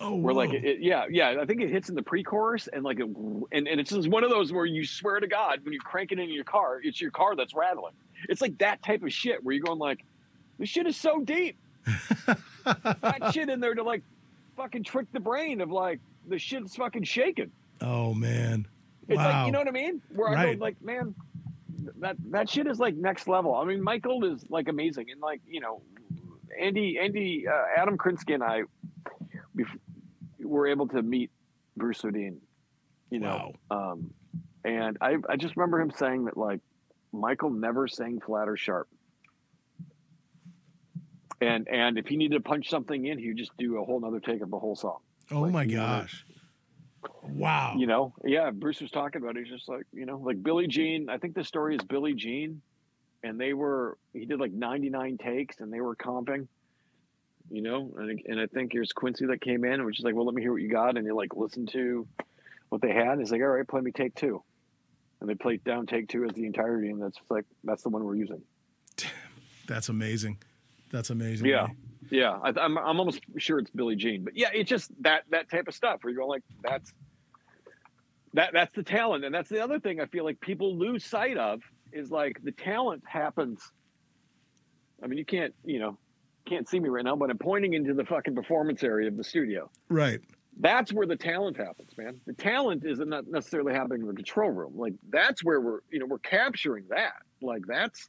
[0.00, 2.98] Oh, where like it, yeah yeah i think it hits in the pre-chorus and like
[2.98, 5.78] it, and, and it's just one of those where you swear to god when you
[5.78, 7.92] crank it in your car it's your car that's rattling
[8.28, 10.04] it's like that type of shit where you're going like
[10.58, 11.56] this shit is so deep
[12.64, 14.02] that shit in there to like
[14.56, 18.66] fucking trick the brain of like the shit's fucking shaking oh man.
[19.08, 19.38] it's wow.
[19.38, 20.58] like you know what i mean where i Right.
[20.58, 21.14] go like man
[21.98, 25.40] that that shit is like next level i mean michael is like amazing and like
[25.46, 25.82] you know
[26.60, 28.62] andy andy uh, adam krinsky and i
[30.40, 31.30] were able to meet
[31.76, 32.36] Bruce Swedien.
[33.10, 34.12] You know, um,
[34.64, 36.60] and I I just remember him saying that like
[37.12, 38.88] Michael never sang flat or sharp.
[41.40, 44.00] And and if he needed to punch something in, he would just do a whole
[44.00, 44.98] nother take of the whole song.
[45.30, 46.24] Oh Like, my gosh.
[47.22, 47.74] Wow.
[47.76, 48.50] You know, yeah.
[48.50, 49.44] Bruce was talking about it.
[49.46, 51.08] He's just like, you know, like Billie Jean.
[51.08, 52.60] I think the story is Billie Jean,
[53.22, 56.46] and they were he did like ninety nine takes, and they were comping.
[57.50, 60.04] You know, and I- and I think here's Quincy that came in and was just
[60.06, 62.06] like, well, let me hear what you got, and he like listened to
[62.70, 63.08] what they had.
[63.12, 64.42] And he's like, all right, play me take two,
[65.20, 68.02] and they played down take two as the entirety, and that's like that's the one
[68.04, 68.42] we're using.
[69.66, 70.38] That's amazing.
[70.90, 71.46] That's amazing.
[71.48, 71.66] Yeah.
[71.66, 71.76] man.
[72.10, 75.50] Yeah, I, I'm I'm almost sure it's Billie Jean, but yeah, it's just that that
[75.50, 76.92] type of stuff where you're going like that's
[78.34, 81.36] that that's the talent, and that's the other thing I feel like people lose sight
[81.36, 81.60] of
[81.92, 83.60] is like the talent happens.
[85.02, 85.98] I mean, you can't you know
[86.46, 89.24] can't see me right now, but I'm pointing into the fucking performance area of the
[89.24, 89.70] studio.
[89.88, 90.20] Right.
[90.60, 92.20] That's where the talent happens, man.
[92.26, 94.74] The talent isn't not necessarily happening in the control room.
[94.76, 97.14] Like that's where we're you know we're capturing that.
[97.40, 98.08] Like that's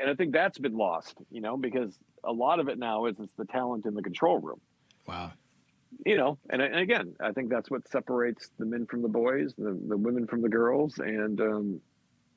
[0.00, 3.16] and I think that's been lost, you know, because a lot of it now is
[3.18, 4.60] it's the talent in the control room,
[5.06, 5.32] Wow.
[6.04, 6.38] you know.
[6.50, 9.96] And, and again, I think that's what separates the men from the boys, the, the
[9.96, 11.80] women from the girls, and um,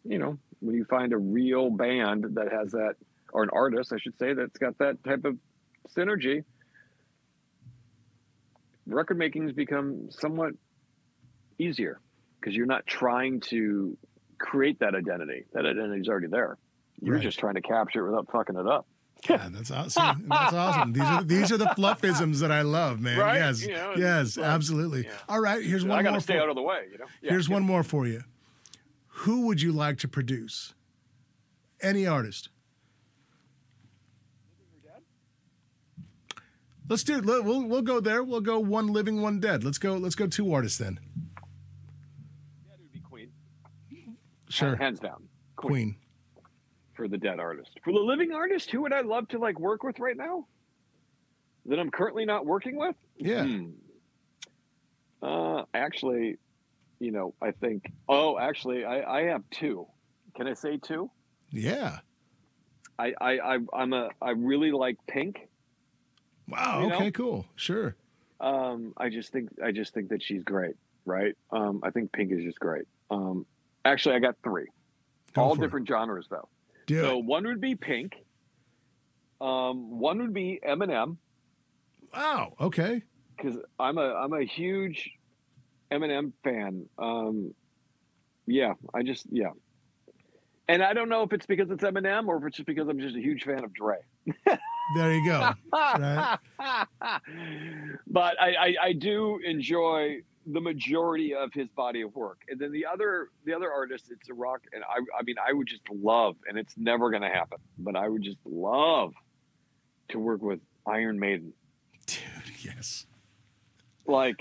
[0.04, 2.96] you know, when you find a real band that has that,
[3.32, 5.38] or an artist, I should say, that's got that type of
[5.98, 6.44] synergy,
[8.86, 10.54] record making has become somewhat
[11.58, 12.00] easier
[12.40, 13.98] because you're not trying to
[14.40, 15.46] create that identity.
[15.54, 16.58] That identity is already there.
[17.02, 17.24] You're Right.
[17.24, 18.86] just trying to capture it without fucking it up.
[19.30, 20.26] Yeah, that's awesome.
[20.28, 20.92] That's awesome.
[20.94, 23.18] These are these are the fluffisms that I love, man.
[23.20, 23.36] Right?
[23.38, 25.04] Yes, You know, yes, it's like- absolutely.
[25.06, 25.12] yeah.
[25.30, 26.20] All right, here's I one got more.
[26.20, 27.06] to stay for, out of the way, you know.
[27.22, 27.32] Yeah.
[27.32, 28.24] here's one more for you.
[29.08, 30.74] Who would you like to produce?
[31.82, 32.50] Any artist.
[36.90, 37.22] Let's do.
[37.22, 38.24] let- We'll we'll go there.
[38.24, 39.64] We'll go one living, one dead.
[39.64, 39.96] Let's go.
[39.96, 41.00] Let's go two artists then.
[42.68, 43.32] Yeah, it would be Queen.
[44.50, 45.24] Sure, Hands down.
[45.56, 45.96] Queen.
[46.96, 47.80] For the dead artist.
[47.84, 50.48] For the living artist, who would I love to like work with right now?
[51.66, 52.96] That I'm currently not working with?
[53.18, 53.46] Yeah.
[53.46, 53.70] Hmm.
[55.22, 56.38] Uh, actually,
[57.00, 57.92] you know, I think.
[58.10, 59.88] Oh, actually, I, I have two.
[60.36, 61.10] Can I say two?
[61.52, 62.00] Yeah.
[63.00, 65.48] I, I, I I'm a I really like Pink.
[66.50, 66.82] Wow.
[66.84, 66.96] You know?
[66.96, 67.12] okay.
[67.12, 67.46] Cool.
[67.56, 67.96] Sure.
[68.42, 70.76] Um, I just think I just think that she's great,
[71.06, 71.36] right?
[71.52, 72.86] Um, I think Pink is just great.
[73.10, 73.46] Um,
[73.86, 74.68] actually, I got three,
[75.34, 75.66] Go all for it.
[75.66, 76.50] different genres though.
[76.86, 77.26] Do so it.
[77.26, 78.14] one would be Pink.
[79.42, 81.18] Um, one would be Eminem
[82.14, 82.54] Wow.
[82.60, 83.02] Okay.
[83.36, 85.12] because I'm a I'm a huge
[85.92, 86.88] Eminem fan.
[86.98, 87.54] Um,
[88.46, 89.52] yeah, I just yeah,
[90.68, 93.00] and I don't know if it's because it's Eminem or if it's just because I'm
[93.00, 93.98] just a huge fan of Dre.
[94.96, 95.52] There you go.
[95.74, 96.38] Right.
[98.08, 102.72] but I, I I do enjoy the majority of his body of work, and then
[102.72, 105.90] the other the other artist, it's a rock, and I I mean I would just
[105.90, 109.14] love, and it's never going to happen, but I would just love
[110.10, 111.54] to work with Iron Maiden.
[112.06, 112.20] Dude.
[112.64, 113.06] Yes.
[114.06, 114.40] Like,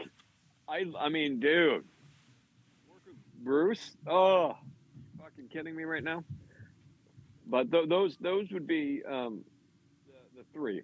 [0.69, 1.85] I I mean, dude,
[2.89, 3.97] work with Bruce.
[4.07, 4.57] Oh,
[5.21, 6.23] fucking kidding me right now?
[7.47, 9.45] But th- those those would be um,
[10.07, 10.83] the, the three.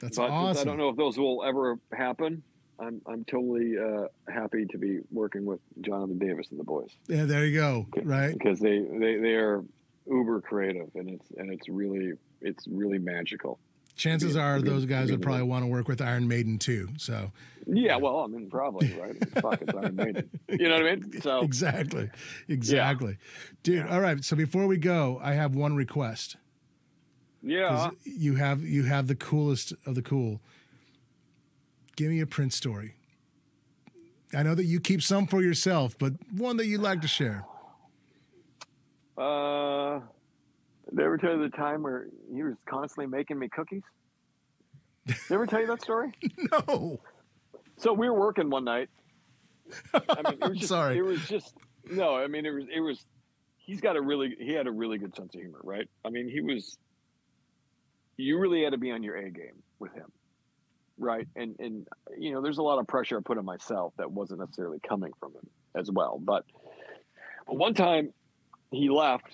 [0.00, 0.60] That's but awesome.
[0.60, 2.42] I don't know if those will ever happen.
[2.80, 7.24] I'm I'm totally uh, happy to be working with Jonathan Davis and the boys Yeah.
[7.26, 7.86] There you go.
[8.02, 8.32] Right.
[8.36, 9.62] because they, they they are
[10.06, 13.58] uber creative and it's and it's really it's really magical.
[13.96, 16.88] Chances be- are be- those guys would probably want to work with Iron Maiden too.
[16.96, 17.32] So
[17.66, 19.16] Yeah, well, I mean, probably right.
[19.42, 20.30] Fuck, it's Iron Maiden.
[20.48, 21.20] You know what I mean?
[21.20, 22.08] So exactly,
[22.48, 23.18] exactly,
[23.62, 23.86] dude.
[23.88, 24.24] All right.
[24.24, 26.36] So before we go, I have one request.
[27.42, 30.40] yeah, you have you have the coolest of the cool.
[32.00, 32.94] Give me a Prince story.
[34.32, 37.44] I know that you keep some for yourself, but one that you'd like to share.
[39.18, 40.00] uh,
[40.88, 43.82] did I ever tell you the time where he was constantly making me cookies?
[45.04, 46.14] Did I ever tell you that story?
[46.50, 47.00] No.
[47.76, 48.88] So we were working one night.
[49.92, 50.96] I mean, it was just, Sorry.
[50.96, 52.16] It was just no.
[52.16, 53.04] I mean, it was it was.
[53.58, 55.86] He's got a really he had a really good sense of humor, right?
[56.02, 56.78] I mean, he was.
[58.16, 60.10] You really had to be on your A game with him,
[61.00, 61.26] right?
[61.34, 61.86] And and
[62.18, 65.12] you know, there's a lot of pressure I put on myself that wasn't necessarily coming
[65.18, 66.20] from him as well.
[66.22, 66.44] But,
[67.46, 68.12] one time,
[68.70, 69.32] he left,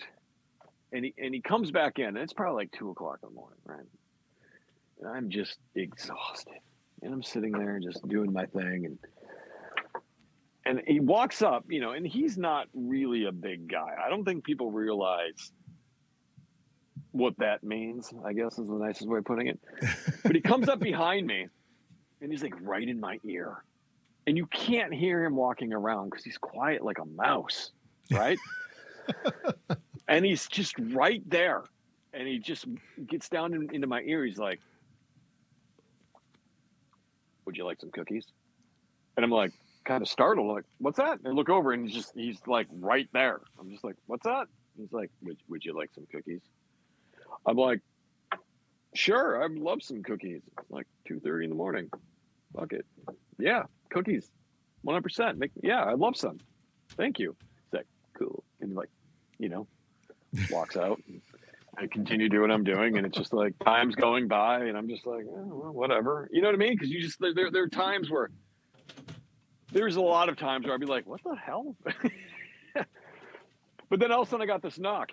[0.93, 3.35] and he and he comes back in, and it's probably like two o'clock in the
[3.35, 3.87] morning, right?
[5.01, 6.55] And I'm just exhausted
[7.03, 8.99] and I'm sitting there just doing my thing and
[10.65, 13.95] and he walks up, you know, and he's not really a big guy.
[14.05, 15.53] I don't think people realize
[17.13, 19.61] what that means, I guess is the nicest way of putting it.
[20.23, 21.49] But he comes up behind me
[22.21, 23.63] and he's like right in my ear.
[24.27, 27.71] And you can't hear him walking around because he's quiet like a mouse,
[28.11, 28.39] right?
[30.09, 31.63] and he's just right there.
[32.13, 32.65] And he just
[33.07, 34.25] gets down in, into my ear.
[34.25, 34.61] He's like,
[37.45, 38.27] Would you like some cookies?
[39.17, 39.53] And I'm like,
[39.85, 41.19] kind of startled, like, What's that?
[41.19, 43.41] And I look over and he's just, he's like right there.
[43.61, 44.49] I'm just like, What's that?
[44.77, 46.43] He's like, Would, would you like some cookies?
[47.45, 47.81] I'm like,
[48.97, 50.41] Sure, I'd love some cookies.
[50.47, 51.91] It's Like two thirty in the morning.
[52.55, 52.87] Fuck it.
[53.39, 54.31] Yeah, cookies.
[54.83, 55.39] One hundred percent.
[55.39, 56.39] Make yeah, I love some.
[56.97, 57.37] Thank you.
[57.65, 57.87] He's like,
[58.19, 58.43] cool.
[58.61, 58.89] And like,
[59.39, 59.67] you know,
[60.51, 61.03] walks out.
[61.77, 64.89] I continue doing what I'm doing, and it's just like time's going by, and I'm
[64.89, 66.31] just like, oh, well, whatever.
[66.33, 66.73] You know what I mean?
[66.73, 68.31] Because you just there, there are times where
[69.73, 71.77] there's a lot of times where I'd be like, what the hell?
[73.91, 75.11] but then all of a sudden I got this knock,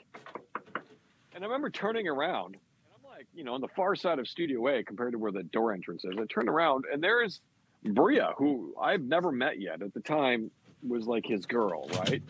[1.34, 4.28] and I remember turning around and I'm like, you know, on the far side of
[4.28, 6.14] Studio A compared to where the door entrance is.
[6.20, 7.40] I turned around and there is
[7.84, 9.82] Bria, who I've never met yet.
[9.82, 10.52] At the time,
[10.88, 12.22] was like his girl, right?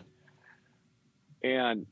[1.42, 1.86] And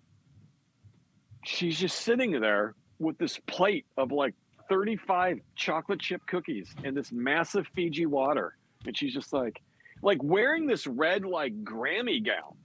[1.45, 4.35] she's just sitting there with this plate of like
[4.69, 8.57] 35 chocolate chip cookies and this massive Fiji water.
[8.87, 9.61] And she's just like,
[10.03, 12.57] like wearing this red like Grammy gown,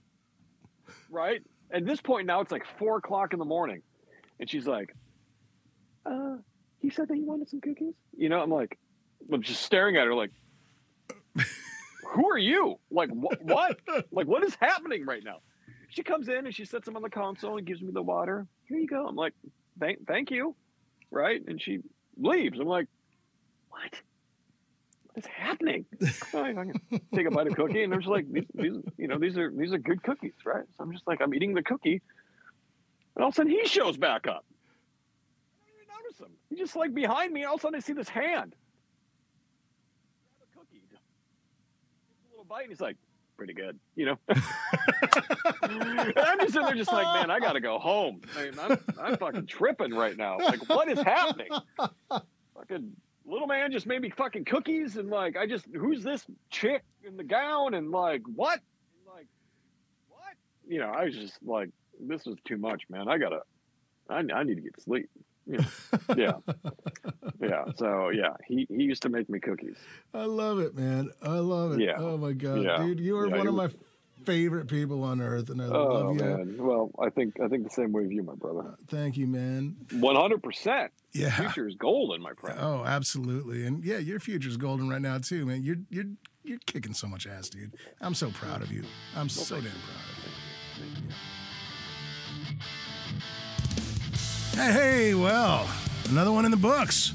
[1.10, 1.42] right?
[1.70, 3.82] At this point now, it's like four o'clock in the morning,
[4.40, 4.94] and she's like,
[6.06, 6.36] uh,
[6.80, 7.94] he said that he wanted some cookies.
[8.16, 8.78] You know, I'm like,
[9.32, 10.30] I'm just staring at her like,
[12.12, 12.78] who are you?
[12.90, 13.78] Like, wh- what?
[14.10, 15.38] like, what is happening right now?
[15.90, 18.46] She comes in and she sets them on the console and gives me the water.
[18.68, 19.06] Here you go.
[19.06, 19.32] I'm like,
[19.80, 20.54] thank, thank you.
[21.10, 21.42] Right.
[21.46, 21.80] And she
[22.16, 22.58] leaves.
[22.60, 22.86] I'm like,
[23.70, 24.02] what?
[25.06, 25.86] What is happening?
[26.34, 26.54] I
[27.14, 29.50] take a bite of cookie and I'm just like, these, these, you know, these are,
[29.50, 30.34] these are good cookies.
[30.44, 30.64] Right.
[30.76, 32.02] So I'm just like, I'm eating the cookie.
[33.18, 34.44] And all of a sudden he shows back up
[35.60, 36.36] I didn't even notice him.
[36.48, 37.42] He's just like behind me.
[37.42, 38.54] All of a sudden, I see this hand.
[40.38, 40.82] Grab a cookie.
[40.92, 42.96] a little bite, and he's like,
[43.36, 44.18] pretty good, you know.
[44.28, 44.42] and
[46.16, 48.20] I'm just sitting there, just like, man, I gotta go home.
[48.36, 50.38] I mean, I'm, I'm fucking tripping right now.
[50.38, 51.48] Like, what is happening?
[52.54, 52.92] fucking
[53.26, 57.16] little man just made me fucking cookies, and like, I just, who's this chick in
[57.16, 58.60] the gown, and like, what?
[58.60, 59.26] And like,
[60.08, 60.34] what?
[60.68, 63.08] You know, I was just like, this is too much, man.
[63.08, 63.40] I gotta,
[64.08, 65.08] I, I need to get sleep.
[65.50, 65.64] Yeah.
[66.14, 66.32] yeah.
[67.40, 67.64] yeah.
[67.76, 69.78] So yeah, he, he used to make me cookies.
[70.12, 71.10] I love it, man.
[71.22, 71.80] I love it.
[71.80, 71.94] Yeah.
[71.96, 72.76] Oh my god, yeah.
[72.76, 73.70] dude, you are yeah, one of my
[74.26, 76.20] favorite people on earth, and I oh, love you.
[76.20, 76.56] Man.
[76.58, 78.60] Well, I think I think the same way of you, my brother.
[78.60, 79.76] Uh, thank you, man.
[79.92, 80.92] One hundred percent.
[81.12, 82.58] Yeah, future is golden, my friend.
[82.60, 85.62] Oh, absolutely, and yeah, your future is golden right now too, man.
[85.62, 86.04] You're you're
[86.44, 87.74] you're kicking so much ass, dude.
[88.00, 88.82] I'm so proud of you.
[89.14, 89.97] I'm well, so damn proud
[94.58, 95.70] Hey, well,
[96.10, 97.14] another one in the books.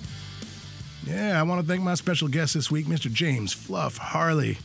[1.05, 3.11] Yeah, I want to thank my special guest this week, Mr.
[3.11, 4.57] James Fluff Harley,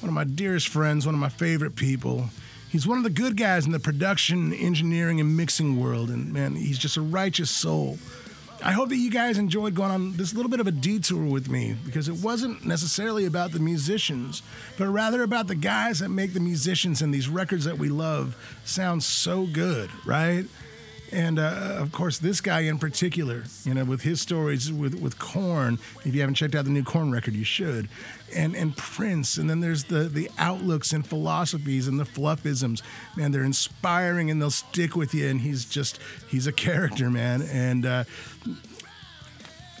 [0.00, 2.28] one of my dearest friends, one of my favorite people.
[2.68, 6.56] He's one of the good guys in the production, engineering, and mixing world, and man,
[6.56, 7.96] he's just a righteous soul.
[8.62, 11.48] I hope that you guys enjoyed going on this little bit of a detour with
[11.48, 14.42] me because it wasn't necessarily about the musicians,
[14.76, 18.36] but rather about the guys that make the musicians and these records that we love
[18.62, 20.44] sound so good, right?
[21.12, 25.18] And uh, of course, this guy in particular, you know, with his stories with with
[25.18, 25.78] Korn.
[26.04, 27.88] If you haven't checked out the new Korn record, you should.
[28.34, 32.82] And and Prince, and then there's the the outlooks and philosophies and the fluffisms.
[33.16, 35.28] Man, they're inspiring and they'll stick with you.
[35.28, 37.42] And he's just he's a character, man.
[37.42, 38.04] And uh,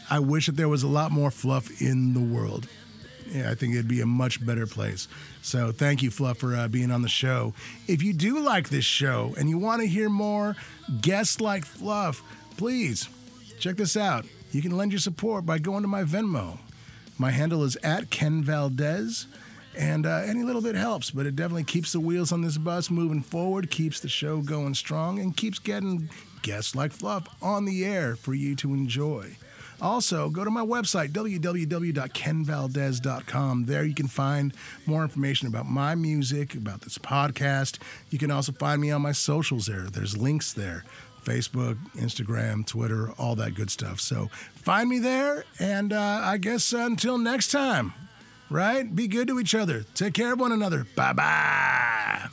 [0.08, 2.68] I wish that there was a lot more fluff in the world.
[3.30, 5.08] Yeah, I think it'd be a much better place.
[5.42, 7.54] So thank you, Fluff, for uh, being on the show.
[7.86, 10.56] If you do like this show and you want to hear more
[11.00, 12.22] guests like Fluff,
[12.56, 13.08] please
[13.58, 14.24] check this out.
[14.52, 16.58] You can lend your support by going to my Venmo.
[17.18, 19.26] My handle is at Ken Valdez.
[19.78, 22.90] And uh, any little bit helps, but it definitely keeps the wheels on this bus
[22.90, 26.08] moving forward, keeps the show going strong, and keeps getting
[26.40, 29.36] guests like Fluff on the air for you to enjoy.
[29.80, 33.66] Also, go to my website, www.kenvaldez.com.
[33.66, 34.54] There you can find
[34.86, 37.78] more information about my music, about this podcast.
[38.10, 39.84] You can also find me on my socials there.
[39.84, 40.84] There's links there
[41.26, 44.00] Facebook, Instagram, Twitter, all that good stuff.
[44.00, 45.44] So find me there.
[45.58, 47.92] And uh, I guess until next time,
[48.48, 48.94] right?
[48.94, 49.84] Be good to each other.
[49.94, 50.86] Take care of one another.
[50.94, 52.28] Bye bye.